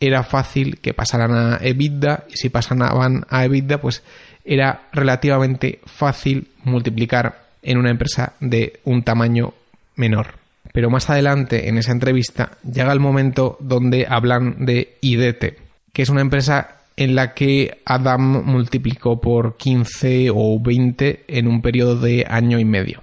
era 0.00 0.24
fácil 0.24 0.80
que 0.80 0.92
pasaran 0.92 1.32
a 1.32 1.58
EBITDA 1.62 2.24
y 2.28 2.36
si 2.36 2.48
pasaban 2.48 3.24
a 3.30 3.44
EBITDA 3.44 3.80
pues 3.80 4.02
era 4.44 4.88
relativamente 4.92 5.78
fácil 5.86 6.48
multiplicar 6.64 7.44
en 7.62 7.78
una 7.78 7.90
empresa 7.90 8.32
de 8.40 8.80
un 8.82 9.04
tamaño 9.04 9.54
menor. 9.94 10.34
Pero 10.72 10.90
más 10.90 11.08
adelante 11.08 11.68
en 11.68 11.78
esa 11.78 11.92
entrevista 11.92 12.58
llega 12.64 12.92
el 12.92 12.98
momento 12.98 13.56
donde 13.60 14.06
hablan 14.08 14.66
de 14.66 14.96
IDT, 15.00 15.58
que 15.92 16.02
es 16.02 16.08
una 16.08 16.22
empresa 16.22 16.78
en 16.96 17.14
la 17.14 17.34
que 17.34 17.78
Adam 17.84 18.44
multiplicó 18.44 19.20
por 19.20 19.56
15 19.56 20.30
o 20.34 20.58
20 20.60 21.24
en 21.28 21.46
un 21.46 21.62
periodo 21.62 22.00
de 22.00 22.26
año 22.28 22.58
y 22.58 22.64
medio. 22.64 23.00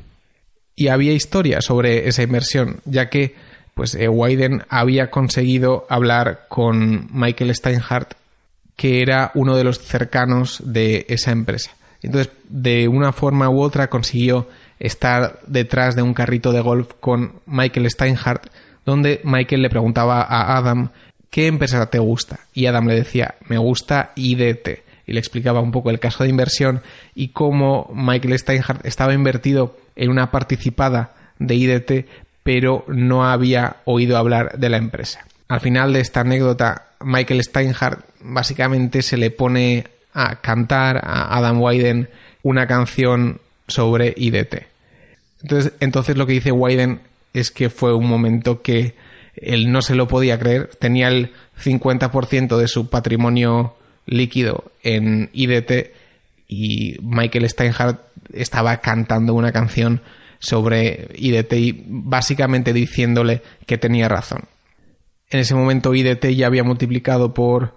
Y 0.79 0.87
había 0.87 1.11
historia 1.11 1.59
sobre 1.59 2.07
esa 2.07 2.23
inversión, 2.23 2.79
ya 2.85 3.09
que 3.09 3.35
pues 3.73 3.95
eh, 3.95 4.07
Wyden 4.07 4.63
había 4.69 5.11
conseguido 5.11 5.85
hablar 5.89 6.45
con 6.47 7.09
Michael 7.11 7.53
Steinhardt, 7.53 8.13
que 8.77 9.01
era 9.01 9.31
uno 9.35 9.57
de 9.57 9.65
los 9.65 9.79
cercanos 9.79 10.63
de 10.63 11.05
esa 11.09 11.31
empresa. 11.31 11.71
Entonces, 12.01 12.31
de 12.47 12.87
una 12.87 13.11
forma 13.11 13.49
u 13.49 13.59
otra 13.59 13.89
consiguió 13.89 14.47
estar 14.79 15.41
detrás 15.47 15.97
de 15.97 16.01
un 16.01 16.13
carrito 16.13 16.53
de 16.53 16.61
golf 16.61 16.93
con 17.01 17.41
Michael 17.45 17.91
Steinhardt, 17.91 18.47
donde 18.85 19.19
Michael 19.25 19.63
le 19.63 19.69
preguntaba 19.69 20.21
a 20.21 20.55
Adam 20.55 20.91
¿qué 21.29 21.47
empresa 21.47 21.89
te 21.89 21.99
gusta? 21.99 22.39
Y 22.53 22.67
Adam 22.67 22.87
le 22.87 22.95
decía, 22.95 23.35
me 23.49 23.57
gusta 23.57 24.13
IDT. 24.15 24.83
Y 25.07 25.11
le 25.11 25.19
explicaba 25.19 25.59
un 25.59 25.71
poco 25.73 25.89
el 25.89 25.99
caso 25.99 26.23
de 26.23 26.29
inversión 26.29 26.83
y 27.15 27.29
cómo 27.33 27.91
Michael 27.93 28.39
Steinhardt 28.39 28.85
estaba 28.85 29.13
invertido 29.13 29.75
en 29.99 30.09
una 30.09 30.31
participada 30.31 31.11
de 31.37 31.55
IDT, 31.55 31.91
pero 32.41 32.85
no 32.87 33.25
había 33.25 33.77
oído 33.85 34.17
hablar 34.17 34.57
de 34.57 34.69
la 34.69 34.77
empresa. 34.77 35.25
Al 35.49 35.59
final 35.59 35.93
de 35.93 35.99
esta 35.99 36.21
anécdota, 36.21 36.87
Michael 37.01 37.43
Steinhardt 37.43 38.05
básicamente 38.21 39.01
se 39.01 39.17
le 39.17 39.29
pone 39.29 39.85
a 40.13 40.37
cantar 40.37 41.01
a 41.03 41.37
Adam 41.37 41.61
Wyden 41.61 42.09
una 42.41 42.65
canción 42.65 43.41
sobre 43.67 44.13
IDT. 44.15 44.67
Entonces, 45.41 45.73
entonces 45.79 46.17
lo 46.17 46.25
que 46.25 46.33
dice 46.33 46.51
Wyden 46.51 47.01
es 47.33 47.51
que 47.51 47.69
fue 47.69 47.93
un 47.93 48.07
momento 48.07 48.61
que 48.61 48.95
él 49.35 49.71
no 49.71 49.81
se 49.81 49.95
lo 49.95 50.07
podía 50.07 50.39
creer, 50.39 50.69
tenía 50.79 51.09
el 51.09 51.31
50% 51.61 52.57
de 52.57 52.67
su 52.67 52.89
patrimonio 52.89 53.75
líquido 54.05 54.71
en 54.81 55.29
IDT 55.33 55.91
y 56.49 56.97
Michael 57.01 57.47
Steinhardt 57.47 58.01
estaba 58.33 58.77
cantando 58.77 59.35
una 59.35 59.53
canción 59.53 60.01
sobre 60.39 61.09
IDT 61.15 61.85
básicamente 61.87 62.73
diciéndole 62.73 63.43
que 63.67 63.77
tenía 63.77 64.09
razón. 64.09 64.45
En 65.29 65.39
ese 65.39 65.53
momento 65.53 65.93
IDT 65.93 66.25
ya 66.35 66.47
había 66.47 66.63
multiplicado 66.63 67.33
por 67.35 67.75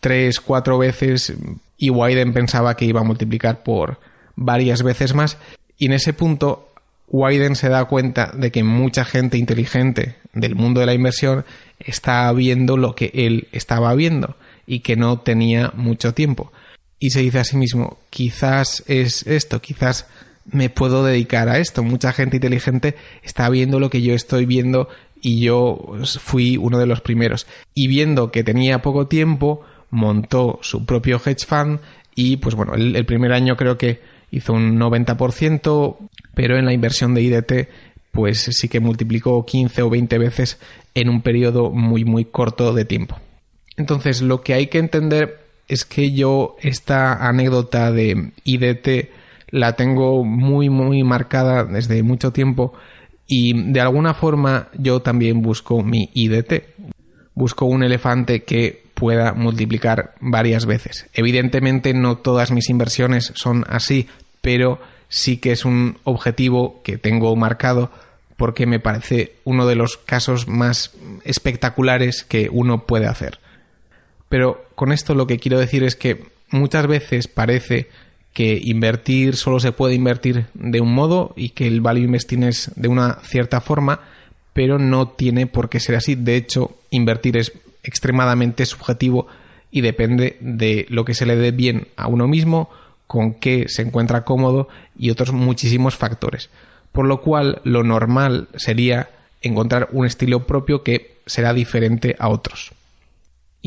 3, 0.00 0.40
4 0.40 0.78
veces 0.78 1.32
y 1.78 1.90
Wyden 1.90 2.32
pensaba 2.32 2.76
que 2.76 2.86
iba 2.86 3.00
a 3.00 3.04
multiplicar 3.04 3.62
por 3.62 4.00
varias 4.34 4.82
veces 4.82 5.14
más 5.14 5.38
y 5.78 5.86
en 5.86 5.92
ese 5.92 6.12
punto 6.12 6.72
Wyden 7.06 7.54
se 7.54 7.68
da 7.68 7.84
cuenta 7.84 8.32
de 8.34 8.50
que 8.50 8.64
mucha 8.64 9.04
gente 9.04 9.38
inteligente 9.38 10.16
del 10.32 10.56
mundo 10.56 10.80
de 10.80 10.86
la 10.86 10.94
inversión 10.94 11.44
está 11.78 12.30
viendo 12.32 12.76
lo 12.76 12.96
que 12.96 13.12
él 13.14 13.46
estaba 13.52 13.94
viendo 13.94 14.34
y 14.66 14.80
que 14.80 14.96
no 14.96 15.20
tenía 15.20 15.72
mucho 15.74 16.14
tiempo. 16.14 16.52
Y 16.98 17.10
se 17.10 17.20
dice 17.20 17.38
a 17.38 17.44
sí 17.44 17.56
mismo, 17.56 17.98
quizás 18.10 18.82
es 18.86 19.26
esto, 19.26 19.60
quizás 19.60 20.06
me 20.50 20.70
puedo 20.70 21.04
dedicar 21.04 21.48
a 21.48 21.58
esto. 21.58 21.82
Mucha 21.82 22.12
gente 22.12 22.36
inteligente 22.36 22.96
está 23.22 23.48
viendo 23.50 23.80
lo 23.80 23.90
que 23.90 24.02
yo 24.02 24.14
estoy 24.14 24.46
viendo 24.46 24.88
y 25.20 25.40
yo 25.40 25.96
fui 26.20 26.56
uno 26.56 26.78
de 26.78 26.86
los 26.86 27.00
primeros. 27.00 27.46
Y 27.74 27.88
viendo 27.88 28.30
que 28.30 28.44
tenía 28.44 28.82
poco 28.82 29.06
tiempo, 29.06 29.62
montó 29.90 30.58
su 30.62 30.84
propio 30.84 31.20
hedge 31.24 31.46
fund 31.46 31.80
y 32.14 32.38
pues 32.38 32.54
bueno, 32.54 32.74
el, 32.74 33.04
primer 33.06 33.32
año 33.32 33.56
creo 33.56 33.78
que 33.78 34.00
hizo 34.30 34.52
un 34.52 34.78
90%, 34.78 35.96
pero 36.34 36.58
en 36.58 36.64
la 36.64 36.72
inversión 36.72 37.14
de 37.14 37.22
IDT 37.22 37.52
pues 38.10 38.40
sí 38.40 38.68
que 38.68 38.80
multiplicó 38.80 39.44
15 39.44 39.82
o 39.82 39.90
20 39.90 40.18
veces 40.18 40.58
en 40.94 41.08
un 41.08 41.22
periodo 41.22 41.70
muy 41.70 42.04
muy 42.04 42.24
corto 42.24 42.74
de 42.74 42.84
tiempo. 42.84 43.18
Entonces 43.76 44.22
lo 44.22 44.40
que 44.40 44.54
hay 44.54 44.66
que 44.66 44.78
entender 44.78 45.47
es 45.68 45.84
que 45.84 46.12
yo 46.12 46.56
esta 46.60 47.28
anécdota 47.28 47.92
de 47.92 48.32
IDT 48.44 49.10
la 49.50 49.76
tengo 49.76 50.24
muy 50.24 50.70
muy 50.70 51.04
marcada 51.04 51.64
desde 51.64 52.02
mucho 52.02 52.32
tiempo 52.32 52.74
y 53.26 53.72
de 53.72 53.80
alguna 53.80 54.14
forma 54.14 54.68
yo 54.76 55.00
también 55.00 55.42
busco 55.42 55.82
mi 55.82 56.10
IDT. 56.14 56.64
Busco 57.34 57.66
un 57.66 57.84
elefante 57.84 58.42
que 58.42 58.82
pueda 58.94 59.34
multiplicar 59.34 60.14
varias 60.20 60.66
veces. 60.66 61.06
Evidentemente 61.12 61.92
no 61.92 62.16
todas 62.16 62.50
mis 62.50 62.68
inversiones 62.68 63.32
son 63.36 63.64
así, 63.68 64.08
pero 64.40 64.80
sí 65.08 65.36
que 65.36 65.52
es 65.52 65.64
un 65.64 65.98
objetivo 66.04 66.80
que 66.82 66.98
tengo 66.98 67.36
marcado 67.36 67.92
porque 68.36 68.66
me 68.66 68.80
parece 68.80 69.34
uno 69.44 69.66
de 69.66 69.74
los 69.74 69.98
casos 69.98 70.48
más 70.48 70.92
espectaculares 71.24 72.24
que 72.24 72.48
uno 72.50 72.86
puede 72.86 73.06
hacer. 73.06 73.40
Pero 74.28 74.64
con 74.74 74.92
esto 74.92 75.14
lo 75.14 75.26
que 75.26 75.38
quiero 75.38 75.58
decir 75.58 75.82
es 75.82 75.96
que 75.96 76.24
muchas 76.50 76.86
veces 76.86 77.28
parece 77.28 77.88
que 78.32 78.60
invertir 78.62 79.36
solo 79.36 79.58
se 79.58 79.72
puede 79.72 79.94
invertir 79.94 80.46
de 80.54 80.80
un 80.80 80.94
modo 80.94 81.32
y 81.36 81.50
que 81.50 81.66
el 81.66 81.80
value 81.80 82.04
investing 82.04 82.44
es 82.44 82.70
de 82.76 82.88
una 82.88 83.18
cierta 83.22 83.60
forma, 83.60 84.00
pero 84.52 84.78
no 84.78 85.08
tiene 85.08 85.46
por 85.46 85.68
qué 85.68 85.80
ser 85.80 85.96
así. 85.96 86.14
De 86.14 86.36
hecho, 86.36 86.76
invertir 86.90 87.36
es 87.36 87.52
extremadamente 87.82 88.66
subjetivo 88.66 89.26
y 89.70 89.80
depende 89.80 90.36
de 90.40 90.86
lo 90.88 91.04
que 91.04 91.14
se 91.14 91.26
le 91.26 91.36
dé 91.36 91.50
bien 91.50 91.88
a 91.96 92.06
uno 92.06 92.28
mismo, 92.28 92.70
con 93.06 93.34
qué 93.34 93.64
se 93.68 93.82
encuentra 93.82 94.24
cómodo 94.24 94.68
y 94.98 95.10
otros 95.10 95.32
muchísimos 95.32 95.96
factores. 95.96 96.50
Por 96.92 97.06
lo 97.06 97.20
cual, 97.20 97.60
lo 97.64 97.82
normal 97.82 98.48
sería 98.56 99.10
encontrar 99.42 99.88
un 99.92 100.06
estilo 100.06 100.46
propio 100.46 100.82
que 100.82 101.18
será 101.26 101.54
diferente 101.54 102.16
a 102.18 102.28
otros. 102.28 102.72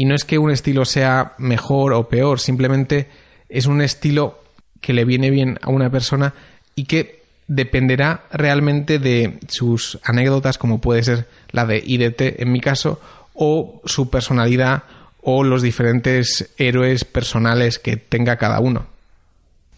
Y 0.01 0.05
no 0.05 0.15
es 0.15 0.25
que 0.25 0.39
un 0.39 0.49
estilo 0.49 0.83
sea 0.83 1.33
mejor 1.37 1.93
o 1.93 2.09
peor, 2.09 2.39
simplemente 2.39 3.07
es 3.49 3.67
un 3.67 3.83
estilo 3.83 4.39
que 4.79 4.93
le 4.93 5.05
viene 5.05 5.29
bien 5.29 5.59
a 5.61 5.69
una 5.69 5.91
persona 5.91 6.33
y 6.73 6.85
que 6.85 7.21
dependerá 7.45 8.23
realmente 8.31 8.97
de 8.97 9.37
sus 9.47 9.99
anécdotas, 10.03 10.57
como 10.57 10.81
puede 10.81 11.03
ser 11.03 11.27
la 11.51 11.67
de 11.67 11.83
IDT 11.85 12.41
en 12.41 12.51
mi 12.51 12.59
caso, 12.61 12.99
o 13.35 13.79
su 13.85 14.09
personalidad 14.09 14.85
o 15.21 15.43
los 15.43 15.61
diferentes 15.61 16.49
héroes 16.57 17.05
personales 17.05 17.77
que 17.77 17.95
tenga 17.95 18.37
cada 18.37 18.59
uno. 18.59 18.87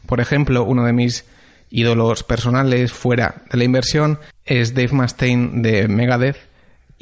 Por 0.05 0.21
ejemplo, 0.21 0.63
uno 0.63 0.85
de 0.85 0.93
mis 0.93 1.25
ídolos 1.69 2.23
personales 2.23 2.93
fuera 2.93 3.43
de 3.51 3.57
la 3.57 3.65
inversión 3.65 4.19
es 4.45 4.73
Dave 4.73 4.93
Mustaine 4.93 5.61
de 5.61 5.89
Megadeth 5.89 6.52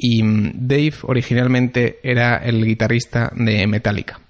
y 0.02 0.22
mm, 0.22 0.52
Dave 0.54 0.94
originalmente 1.02 2.00
era 2.02 2.36
el 2.38 2.66
guitarrista 2.66 3.32
de 3.34 3.66
Metallica. 3.68 4.20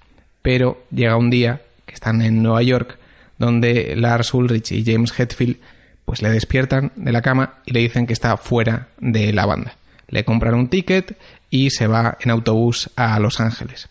Pero 0.41 0.83
llega 0.91 1.17
un 1.17 1.31
día 1.31 1.61
que 1.85 1.95
están 1.95 2.21
en 2.21 2.43
Nueva 2.43 2.61
York 2.61 2.99
donde 3.39 3.95
Lars 3.95 4.33
Ulrich 4.35 4.71
y 4.71 4.85
James 4.85 5.11
Hetfield 5.17 5.57
pues 6.05 6.21
le 6.21 6.29
despiertan 6.29 6.91
de 6.95 7.11
la 7.11 7.23
cama 7.23 7.55
y 7.65 7.71
le 7.73 7.79
dicen 7.79 8.05
que 8.05 8.13
está 8.13 8.37
fuera 8.37 8.89
de 8.99 9.33
la 9.33 9.47
banda. 9.47 9.75
Le 10.09 10.23
compran 10.23 10.53
un 10.53 10.67
ticket 10.67 11.17
y 11.49 11.71
se 11.71 11.87
va 11.87 12.19
en 12.21 12.29
autobús 12.29 12.91
a 12.95 13.19
Los 13.19 13.39
Ángeles. 13.39 13.89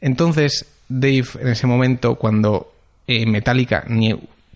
Entonces 0.00 0.66
Dave 0.88 1.26
en 1.40 1.48
ese 1.48 1.66
momento 1.66 2.14
cuando 2.14 2.72
eh, 3.06 3.26
Metallica 3.26 3.84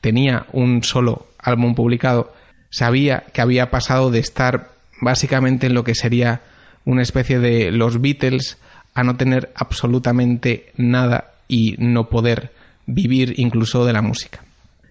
tenía 0.01 0.47
un 0.53 0.83
solo 0.83 1.27
álbum 1.39 1.75
publicado, 1.75 2.33
sabía 2.71 3.25
que 3.35 3.43
había 3.43 3.71
pasado 3.71 4.11
de 4.11 4.21
estar 4.21 4.76
básicamente 5.01 5.67
en 5.67 5.75
lo 5.75 5.85
que 5.85 5.95
sería 5.95 6.43
una 6.85 7.03
especie 7.03 7.39
de 7.39 7.71
los 7.71 8.01
Beatles 8.01 8.59
a 8.95 9.05
no 9.05 9.17
tener 9.17 9.53
absolutamente 9.55 10.73
nada 10.77 11.33
y 11.49 11.77
no 11.79 12.09
poder 12.09 12.53
vivir 12.87 13.35
incluso 13.39 13.85
de 13.85 13.93
la 13.93 14.03
música. 14.03 14.43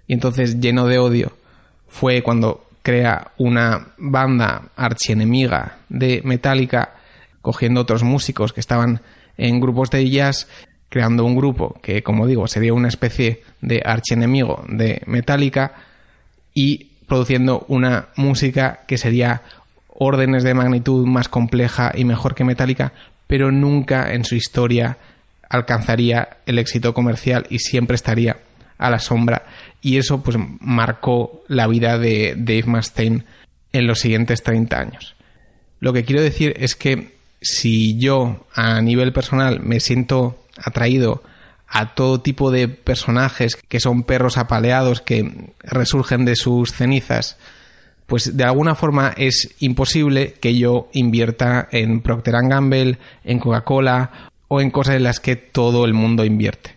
Y 0.07 0.13
entonces, 0.13 0.59
lleno 0.59 0.85
de 0.85 0.99
odio, 0.99 1.35
fue 1.87 2.21
cuando 2.21 2.67
crea 2.83 3.31
una 3.37 3.87
banda 3.97 4.69
archienemiga 4.75 5.77
de 5.89 6.21
Metallica, 6.23 6.93
cogiendo 7.41 7.81
otros 7.81 8.03
músicos 8.03 8.53
que 8.53 8.59
estaban 8.59 9.01
en 9.37 9.59
grupos 9.59 9.89
de 9.89 10.09
jazz 10.09 10.47
creando 10.95 11.25
un 11.25 11.35
grupo 11.35 11.77
que, 11.81 12.03
como 12.03 12.25
digo, 12.25 12.47
sería 12.47 12.73
una 12.73 12.87
especie 12.87 13.41
de 13.59 13.81
archienemigo 13.85 14.63
de 14.69 15.01
Metallica 15.07 15.73
y 16.53 16.91
produciendo 17.05 17.65
una 17.67 18.07
música 18.15 18.85
que 18.87 18.97
sería 18.97 19.41
órdenes 19.97 20.43
de 20.43 20.53
magnitud 20.53 21.05
más 21.05 21.29
compleja 21.29 21.91
y 21.95 22.05
mejor 22.05 22.35
que 22.35 22.43
Metallica, 22.43 22.93
pero 23.27 23.51
nunca 23.51 24.13
en 24.13 24.23
su 24.23 24.35
historia 24.35 24.97
alcanzaría 25.49 26.37
el 26.45 26.59
éxito 26.59 26.93
comercial 26.93 27.47
y 27.49 27.59
siempre 27.59 27.95
estaría 27.95 28.37
a 28.77 28.89
la 28.89 28.99
sombra. 28.99 29.45
Y 29.81 29.97
eso 29.97 30.21
pues 30.21 30.37
marcó 30.59 31.43
la 31.47 31.67
vida 31.67 31.97
de 31.97 32.35
Dave 32.37 32.65
Mustaine 32.65 33.23
en 33.71 33.87
los 33.87 33.99
siguientes 33.99 34.43
30 34.43 34.79
años. 34.79 35.15
Lo 35.79 35.93
que 35.93 36.03
quiero 36.03 36.21
decir 36.21 36.53
es 36.57 36.75
que 36.75 37.15
si 37.41 37.97
yo 37.97 38.47
a 38.53 38.81
nivel 38.81 39.13
personal 39.13 39.59
me 39.59 39.79
siento 39.79 40.43
atraído 40.57 41.23
a 41.67 41.93
todo 41.93 42.21
tipo 42.21 42.51
de 42.51 42.67
personajes 42.67 43.55
que 43.55 43.79
son 43.79 44.03
perros 44.03 44.37
apaleados 44.37 45.01
que 45.01 45.51
resurgen 45.59 46.25
de 46.25 46.35
sus 46.35 46.71
cenizas, 46.71 47.37
pues 48.05 48.37
de 48.37 48.43
alguna 48.43 48.75
forma 48.75 49.13
es 49.17 49.55
imposible 49.59 50.33
que 50.33 50.55
yo 50.55 50.89
invierta 50.93 51.67
en 51.71 52.01
Procter 52.01 52.35
Gamble, 52.47 52.97
en 53.23 53.39
Coca-Cola 53.39 54.29
o 54.47 54.61
en 54.61 54.71
cosas 54.71 54.95
en 54.95 55.03
las 55.03 55.19
que 55.19 55.35
todo 55.35 55.85
el 55.85 55.93
mundo 55.93 56.23
invierte. 56.23 56.75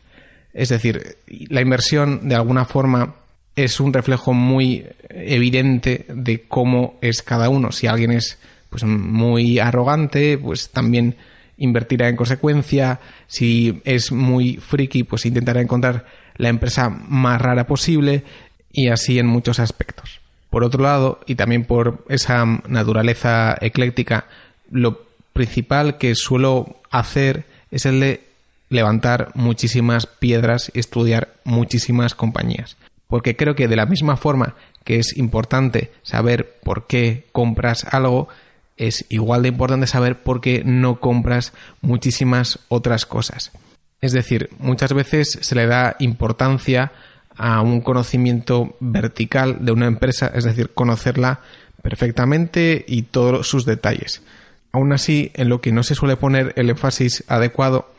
Es 0.55 0.71
decir, 0.71 1.19
la 1.27 1.61
inversión 1.61 2.29
de 2.29 2.35
alguna 2.35 2.65
forma 2.65 3.15
es 3.55 3.81
un 3.81 3.93
reflejo 3.93 4.33
muy 4.33 4.87
evidente 5.11 6.07
de 6.09 6.43
cómo 6.43 6.97
es 7.01 7.23
cada 7.23 7.49
uno. 7.49 7.73
Si 7.73 7.87
alguien 7.87 8.13
es 8.13 8.39
pues 8.71 8.85
muy 8.85 9.59
arrogante, 9.59 10.39
pues 10.39 10.71
también 10.71 11.17
invertirá 11.59 12.09
en 12.09 12.17
consecuencia. 12.17 13.01
Si 13.27 13.81
es 13.85 14.13
muy 14.13 14.57
friki, 14.57 15.03
pues 15.03 15.27
intentará 15.27 15.61
encontrar 15.61 16.07
la 16.37 16.49
empresa 16.49 16.89
más 16.89 17.41
rara 17.41 17.67
posible 17.67 18.25
y 18.73 18.89
así 18.89 19.19
en 19.19 19.27
muchos 19.27 19.59
aspectos. 19.59 20.21
Por 20.51 20.65
otro 20.65 20.83
lado, 20.83 21.21
y 21.27 21.35
también 21.35 21.65
por 21.65 22.05
esa 22.09 22.45
naturaleza 22.67 23.57
ecléctica, 23.61 24.27
lo 24.71 25.03
principal 25.33 25.99
que 25.99 26.15
suelo 26.15 26.77
hacer 26.91 27.45
es 27.71 27.87
el 27.87 28.01
de 28.01 28.25
levantar 28.71 29.31
muchísimas 29.35 30.07
piedras 30.07 30.71
y 30.75 30.81
estudiar 30.81 31.35
muchísimas 31.45 32.15
compañías. 32.15 32.77
Porque 33.07 33.37
creo 33.37 33.55
que 33.55 33.69
de 33.69 33.77
la 33.77 33.87
misma 33.87 34.17
forma 34.17 34.55
que 34.85 34.99
es 34.99 35.17
importante 35.17 35.93
saber 36.03 36.59
por 36.63 36.87
qué 36.87 37.27
compras 37.33 37.85
algo, 37.91 38.29
es 38.79 39.05
igual 39.09 39.43
de 39.43 39.49
importante 39.49 39.87
saber 39.87 40.23
por 40.23 40.41
qué 40.41 40.63
no 40.65 41.01
compras 41.01 41.53
muchísimas 41.83 42.61
otras 42.69 43.05
cosas. 43.05 43.51
Es 44.01 44.13
decir, 44.13 44.51
muchas 44.59 44.93
veces 44.93 45.39
se 45.43 45.55
le 45.55 45.67
da 45.67 45.97
importancia 45.99 46.93
a 47.39 47.63
un 47.63 47.81
conocimiento 47.81 48.77
vertical 48.81 49.65
de 49.65 49.73
una 49.73 49.87
empresa, 49.87 50.31
es 50.35 50.45
decir, 50.45 50.71
conocerla 50.75 51.41
perfectamente 51.83 52.85
y 52.87 53.03
todos 53.03 53.49
sus 53.49 53.65
detalles. 53.65 54.23
Aún 54.73 54.93
así, 54.93 55.31
en 55.35 55.49
lo 55.49 55.61
que 55.61 55.73
no 55.73 55.83
se 55.83 55.95
suele 55.95 56.17
poner 56.17 56.53
el 56.57 56.69
énfasis 56.69 57.25
adecuado 57.29 57.91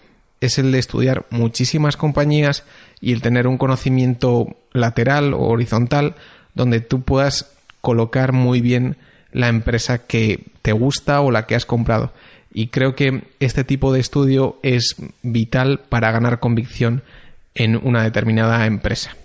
es 0.42 0.60
el 0.60 0.72
de 0.72 0.80
estudiar 0.80 1.26
muchísimas 1.30 1.98
compañías 1.98 2.64
y 3.02 3.14
el 3.14 3.22
tener 3.22 3.48
un 3.48 3.58
conocimiento 3.58 4.56
lateral 4.72 5.34
o 5.34 5.48
horizontal 5.48 6.16
donde 6.54 6.82
tú 6.82 7.02
puedas 7.02 7.52
colocar 7.82 8.34
muy 8.34 8.62
bien 8.62 8.98
la 9.32 9.48
empresa 9.48 10.00
que 10.00 10.46
te 10.62 10.72
gusta 10.72 11.22
o 11.22 11.32
la 11.32 11.46
que 11.46 11.56
has 11.56 11.66
comprado. 11.66 12.14
Y 12.54 12.68
creo 12.68 12.96
que 12.96 13.24
este 13.40 13.64
tipo 13.64 13.94
de 13.94 14.00
estudio 14.00 14.58
es 14.64 14.96
vital 15.22 15.82
para 15.90 16.12
ganar 16.12 16.40
convicción 16.40 17.04
en 17.56 17.76
una 17.76 18.04
determinada 18.04 18.66
empresa. 18.66 19.16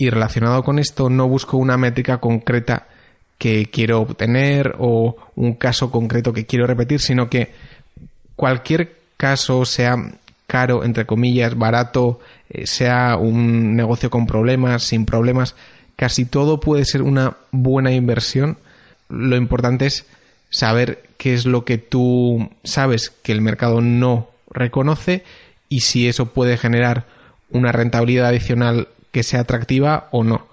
Y 0.00 0.08
relacionado 0.08 0.64
con 0.64 0.78
esto, 0.78 1.10
no 1.10 1.28
busco 1.28 1.58
una 1.58 1.76
métrica 1.76 2.20
concreta 2.20 2.86
que 3.36 3.66
quiero 3.66 4.00
obtener 4.00 4.76
o 4.78 5.14
un 5.36 5.52
caso 5.56 5.90
concreto 5.90 6.32
que 6.32 6.46
quiero 6.46 6.66
repetir, 6.66 7.00
sino 7.00 7.28
que 7.28 7.52
cualquier 8.34 8.96
caso, 9.18 9.66
sea 9.66 10.12
caro, 10.46 10.84
entre 10.84 11.04
comillas, 11.04 11.54
barato, 11.54 12.18
eh, 12.48 12.66
sea 12.66 13.18
un 13.18 13.76
negocio 13.76 14.08
con 14.08 14.26
problemas, 14.26 14.84
sin 14.84 15.04
problemas, 15.04 15.54
casi 15.96 16.24
todo 16.24 16.60
puede 16.60 16.86
ser 16.86 17.02
una 17.02 17.36
buena 17.50 17.92
inversión. 17.92 18.56
Lo 19.10 19.36
importante 19.36 19.84
es 19.84 20.06
saber 20.48 21.10
qué 21.18 21.34
es 21.34 21.44
lo 21.44 21.66
que 21.66 21.76
tú 21.76 22.48
sabes 22.64 23.10
que 23.22 23.32
el 23.32 23.42
mercado 23.42 23.82
no 23.82 24.30
reconoce 24.50 25.24
y 25.68 25.80
si 25.80 26.08
eso 26.08 26.32
puede 26.32 26.56
generar 26.56 27.04
una 27.50 27.70
rentabilidad 27.70 28.28
adicional 28.28 28.88
que 29.12 29.22
sea 29.22 29.40
atractiva 29.40 30.08
o 30.10 30.24
no. 30.24 30.48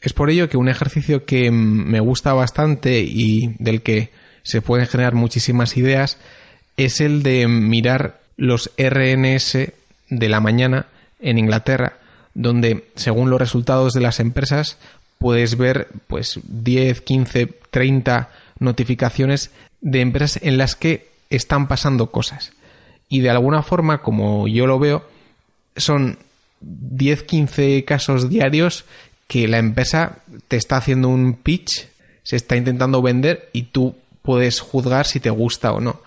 Es 0.00 0.12
por 0.12 0.30
ello 0.30 0.48
que 0.48 0.56
un 0.56 0.68
ejercicio 0.68 1.24
que 1.24 1.50
me 1.50 2.00
gusta 2.00 2.32
bastante 2.32 3.00
y 3.00 3.54
del 3.58 3.82
que 3.82 4.10
se 4.42 4.62
pueden 4.62 4.86
generar 4.86 5.14
muchísimas 5.14 5.76
ideas 5.76 6.18
es 6.76 7.00
el 7.00 7.22
de 7.22 7.48
mirar 7.48 8.20
los 8.36 8.70
RNS 8.78 9.72
de 10.08 10.28
la 10.28 10.40
mañana 10.40 10.86
en 11.20 11.38
Inglaterra, 11.38 11.98
donde 12.34 12.88
según 12.94 13.30
los 13.30 13.40
resultados 13.40 13.92
de 13.92 14.00
las 14.00 14.20
empresas 14.20 14.78
puedes 15.18 15.56
ver 15.56 15.88
pues 16.06 16.38
10, 16.44 17.00
15, 17.00 17.46
30 17.70 18.30
notificaciones 18.60 19.50
de 19.80 20.00
empresas 20.00 20.42
en 20.42 20.56
las 20.56 20.76
que 20.76 21.08
están 21.30 21.66
pasando 21.68 22.10
cosas. 22.10 22.52
Y 23.08 23.20
de 23.20 23.30
alguna 23.30 23.62
forma, 23.62 24.02
como 24.02 24.46
yo 24.46 24.66
lo 24.66 24.78
veo, 24.78 25.08
son 25.76 26.18
10-15 26.62 27.84
casos 27.84 28.28
diarios 28.28 28.84
que 29.26 29.46
la 29.46 29.58
empresa 29.58 30.18
te 30.48 30.56
está 30.56 30.78
haciendo 30.78 31.08
un 31.08 31.34
pitch, 31.34 31.88
se 32.22 32.36
está 32.36 32.56
intentando 32.56 33.02
vender 33.02 33.50
y 33.52 33.64
tú 33.64 33.94
puedes 34.22 34.60
juzgar 34.60 35.06
si 35.06 35.20
te 35.20 35.30
gusta 35.30 35.72
o 35.72 35.80
no. 35.80 36.00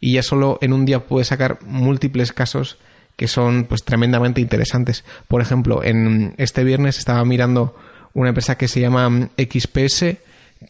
Y 0.00 0.14
ya 0.14 0.22
solo 0.22 0.58
en 0.60 0.72
un 0.72 0.84
día 0.84 1.06
puedes 1.06 1.28
sacar 1.28 1.58
múltiples 1.64 2.32
casos 2.32 2.78
que 3.16 3.28
son 3.28 3.64
pues 3.64 3.84
tremendamente 3.84 4.40
interesantes. 4.40 5.04
Por 5.26 5.42
ejemplo, 5.42 5.82
en 5.82 6.34
este 6.38 6.64
viernes 6.64 6.98
estaba 6.98 7.24
mirando 7.24 7.76
una 8.14 8.28
empresa 8.30 8.56
que 8.56 8.68
se 8.68 8.80
llama 8.80 9.28
XPS 9.36 10.16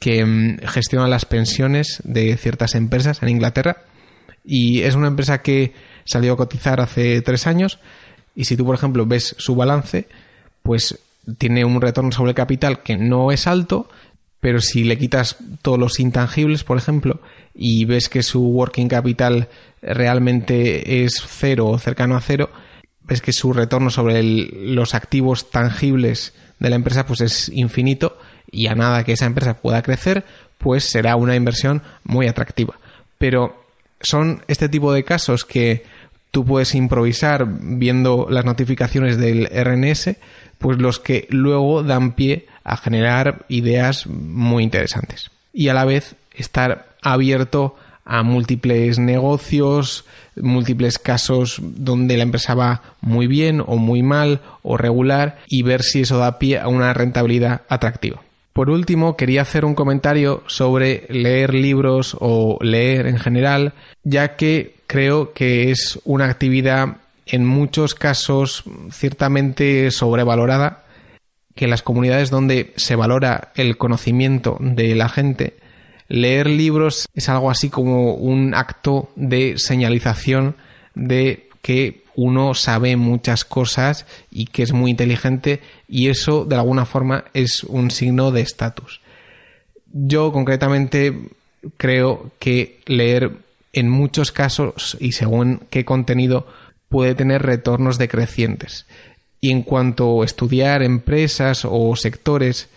que 0.00 0.24
mm, 0.24 0.58
gestiona 0.66 1.08
las 1.08 1.24
pensiones 1.24 2.00
de 2.04 2.36
ciertas 2.36 2.74
empresas 2.74 3.22
en 3.22 3.28
Inglaterra 3.28 3.84
y 4.44 4.82
es 4.82 4.94
una 4.94 5.08
empresa 5.08 5.42
que 5.42 5.74
salió 6.04 6.32
a 6.32 6.36
cotizar 6.36 6.80
hace 6.80 7.20
tres 7.22 7.46
años 7.46 7.78
y 8.38 8.44
si 8.44 8.56
tú, 8.56 8.64
por 8.64 8.76
ejemplo, 8.76 9.04
ves 9.04 9.34
su 9.36 9.56
balance, 9.56 10.06
pues 10.62 11.00
tiene 11.38 11.64
un 11.64 11.80
retorno 11.80 12.12
sobre 12.12 12.34
capital 12.34 12.84
que 12.84 12.96
no 12.96 13.32
es 13.32 13.48
alto, 13.48 13.88
pero 14.38 14.60
si 14.60 14.84
le 14.84 14.96
quitas 14.96 15.38
todos 15.60 15.76
los 15.76 15.98
intangibles, 15.98 16.62
por 16.62 16.78
ejemplo, 16.78 17.20
y 17.52 17.84
ves 17.84 18.08
que 18.08 18.22
su 18.22 18.40
working 18.40 18.86
capital 18.86 19.48
realmente 19.82 21.02
es 21.02 21.20
cero 21.26 21.66
o 21.66 21.78
cercano 21.80 22.14
a 22.14 22.20
cero, 22.20 22.48
ves 23.02 23.22
que 23.22 23.32
su 23.32 23.52
retorno 23.52 23.90
sobre 23.90 24.22
los 24.22 24.94
activos 24.94 25.50
tangibles 25.50 26.32
de 26.60 26.70
la 26.70 26.76
empresa 26.76 27.06
pues 27.06 27.20
es 27.22 27.48
infinito 27.48 28.18
y 28.52 28.68
a 28.68 28.76
nada 28.76 29.02
que 29.02 29.14
esa 29.14 29.26
empresa 29.26 29.54
pueda 29.60 29.82
crecer, 29.82 30.24
pues 30.58 30.84
será 30.84 31.16
una 31.16 31.34
inversión 31.34 31.82
muy 32.04 32.28
atractiva. 32.28 32.78
Pero 33.18 33.64
son 34.00 34.44
este 34.46 34.68
tipo 34.68 34.92
de 34.92 35.02
casos 35.02 35.44
que 35.44 35.82
tú 36.30 36.44
puedes 36.44 36.74
improvisar 36.74 37.46
viendo 37.48 38.26
las 38.30 38.44
notificaciones 38.44 39.18
del 39.18 39.46
RNS, 39.46 40.16
pues 40.58 40.78
los 40.78 40.98
que 40.98 41.26
luego 41.30 41.82
dan 41.82 42.12
pie 42.12 42.46
a 42.64 42.76
generar 42.76 43.44
ideas 43.48 44.06
muy 44.06 44.62
interesantes. 44.62 45.30
Y 45.52 45.68
a 45.68 45.74
la 45.74 45.84
vez 45.84 46.16
estar 46.34 46.88
abierto 47.02 47.76
a 48.04 48.22
múltiples 48.22 48.98
negocios, 48.98 50.04
múltiples 50.34 50.98
casos 50.98 51.60
donde 51.60 52.16
la 52.16 52.22
empresa 52.22 52.54
va 52.54 52.82
muy 53.00 53.26
bien 53.26 53.62
o 53.64 53.76
muy 53.76 54.02
mal 54.02 54.40
o 54.62 54.76
regular 54.76 55.38
y 55.46 55.62
ver 55.62 55.82
si 55.82 56.00
eso 56.00 56.18
da 56.18 56.38
pie 56.38 56.58
a 56.58 56.68
una 56.68 56.94
rentabilidad 56.94 57.62
atractiva. 57.68 58.22
Por 58.54 58.70
último, 58.70 59.16
quería 59.16 59.42
hacer 59.42 59.64
un 59.64 59.74
comentario 59.74 60.42
sobre 60.46 61.04
leer 61.10 61.54
libros 61.54 62.16
o 62.18 62.58
leer 62.60 63.06
en 63.06 63.18
general, 63.18 63.74
ya 64.02 64.36
que 64.36 64.77
creo 64.88 65.32
que 65.32 65.70
es 65.70 66.00
una 66.04 66.24
actividad 66.24 66.96
en 67.26 67.46
muchos 67.46 67.94
casos 67.94 68.64
ciertamente 68.90 69.92
sobrevalorada, 69.92 70.84
que 71.54 71.68
las 71.68 71.82
comunidades 71.82 72.30
donde 72.30 72.72
se 72.76 72.96
valora 72.96 73.52
el 73.54 73.76
conocimiento 73.76 74.56
de 74.60 74.94
la 74.94 75.08
gente, 75.08 75.58
leer 76.08 76.48
libros 76.48 77.06
es 77.14 77.28
algo 77.28 77.50
así 77.50 77.68
como 77.68 78.14
un 78.14 78.54
acto 78.54 79.10
de 79.14 79.54
señalización 79.58 80.56
de 80.94 81.48
que 81.60 82.02
uno 82.14 82.54
sabe 82.54 82.96
muchas 82.96 83.44
cosas 83.44 84.06
y 84.30 84.46
que 84.46 84.62
es 84.62 84.72
muy 84.72 84.90
inteligente 84.90 85.60
y 85.86 86.08
eso 86.08 86.46
de 86.46 86.56
alguna 86.56 86.86
forma 86.86 87.24
es 87.34 87.62
un 87.62 87.90
signo 87.90 88.30
de 88.30 88.40
estatus. 88.40 89.02
Yo 89.92 90.32
concretamente 90.32 91.28
creo 91.76 92.30
que 92.38 92.80
leer 92.86 93.47
en 93.72 93.88
muchos 93.88 94.32
casos 94.32 94.96
y 95.00 95.12
según 95.12 95.62
qué 95.70 95.84
contenido 95.84 96.46
puede 96.88 97.14
tener 97.14 97.42
retornos 97.42 97.98
decrecientes. 97.98 98.86
Y 99.40 99.52
en 99.52 99.62
cuanto 99.62 100.22
a 100.22 100.24
estudiar 100.24 100.82
empresas 100.82 101.64
o 101.64 101.94
sectores, 101.96 102.68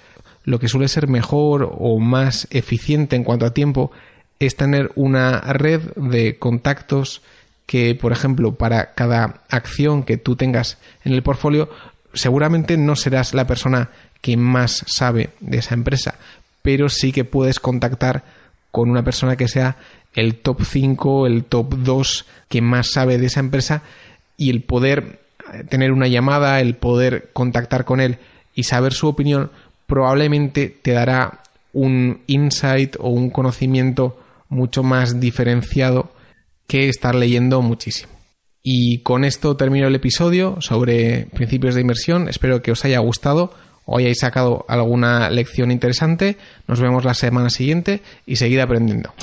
lo 0.43 0.59
que 0.59 0.67
suele 0.67 0.87
ser 0.87 1.07
mejor 1.07 1.75
o 1.77 1.99
más 1.99 2.47
eficiente 2.51 3.15
en 3.15 3.23
cuanto 3.23 3.45
a 3.45 3.53
tiempo 3.53 3.91
es 4.39 4.55
tener 4.55 4.91
una 4.95 5.39
red 5.39 5.81
de 5.95 6.37
contactos 6.37 7.21
que, 7.65 7.95
por 7.95 8.11
ejemplo, 8.11 8.55
para 8.55 8.93
cada 8.93 9.41
acción 9.49 10.03
que 10.03 10.17
tú 10.17 10.35
tengas 10.35 10.77
en 11.05 11.13
el 11.13 11.23
portfolio, 11.23 11.69
seguramente 12.13 12.75
no 12.75 12.95
serás 12.95 13.33
la 13.33 13.47
persona 13.47 13.89
que 14.19 14.37
más 14.37 14.83
sabe 14.87 15.29
de 15.39 15.59
esa 15.59 15.73
empresa, 15.73 16.15
pero 16.61 16.89
sí 16.89 17.11
que 17.11 17.23
puedes 17.23 17.59
contactar 17.59 18.23
con 18.71 18.89
una 18.89 19.03
persona 19.03 19.35
que 19.35 19.47
sea 19.47 19.77
el 20.13 20.35
top 20.35 20.63
5, 20.63 21.27
el 21.27 21.43
top 21.45 21.75
2 21.77 22.25
que 22.49 22.61
más 22.61 22.91
sabe 22.91 23.17
de 23.17 23.27
esa 23.27 23.39
empresa 23.39 23.83
y 24.37 24.49
el 24.49 24.61
poder 24.61 25.21
eh, 25.53 25.63
tener 25.63 25.91
una 25.91 26.07
llamada, 26.07 26.59
el 26.59 26.75
poder 26.75 27.29
contactar 27.33 27.85
con 27.85 27.99
él 27.99 28.17
y 28.53 28.63
saber 28.63 28.93
su 28.93 29.07
opinión 29.07 29.51
probablemente 29.87 30.69
te 30.81 30.91
dará 30.91 31.41
un 31.73 32.21
insight 32.27 32.95
o 32.99 33.09
un 33.09 33.29
conocimiento 33.29 34.19
mucho 34.49 34.83
más 34.83 35.19
diferenciado 35.19 36.11
que 36.67 36.89
estar 36.89 37.15
leyendo 37.15 37.61
muchísimo. 37.61 38.11
Y 38.63 38.99
con 38.99 39.25
esto 39.25 39.57
termino 39.57 39.87
el 39.87 39.95
episodio 39.95 40.61
sobre 40.61 41.25
principios 41.33 41.75
de 41.75 41.81
inversión. 41.81 42.29
Espero 42.29 42.61
que 42.61 42.71
os 42.71 42.85
haya 42.85 42.99
gustado 42.99 43.53
o 43.85 43.97
hayáis 43.97 44.19
sacado 44.19 44.65
alguna 44.67 45.29
lección 45.29 45.71
interesante. 45.71 46.37
Nos 46.67 46.79
vemos 46.79 47.03
la 47.03 47.13
semana 47.13 47.49
siguiente 47.49 48.01
y 48.25 48.35
seguid 48.35 48.59
aprendiendo. 48.59 49.13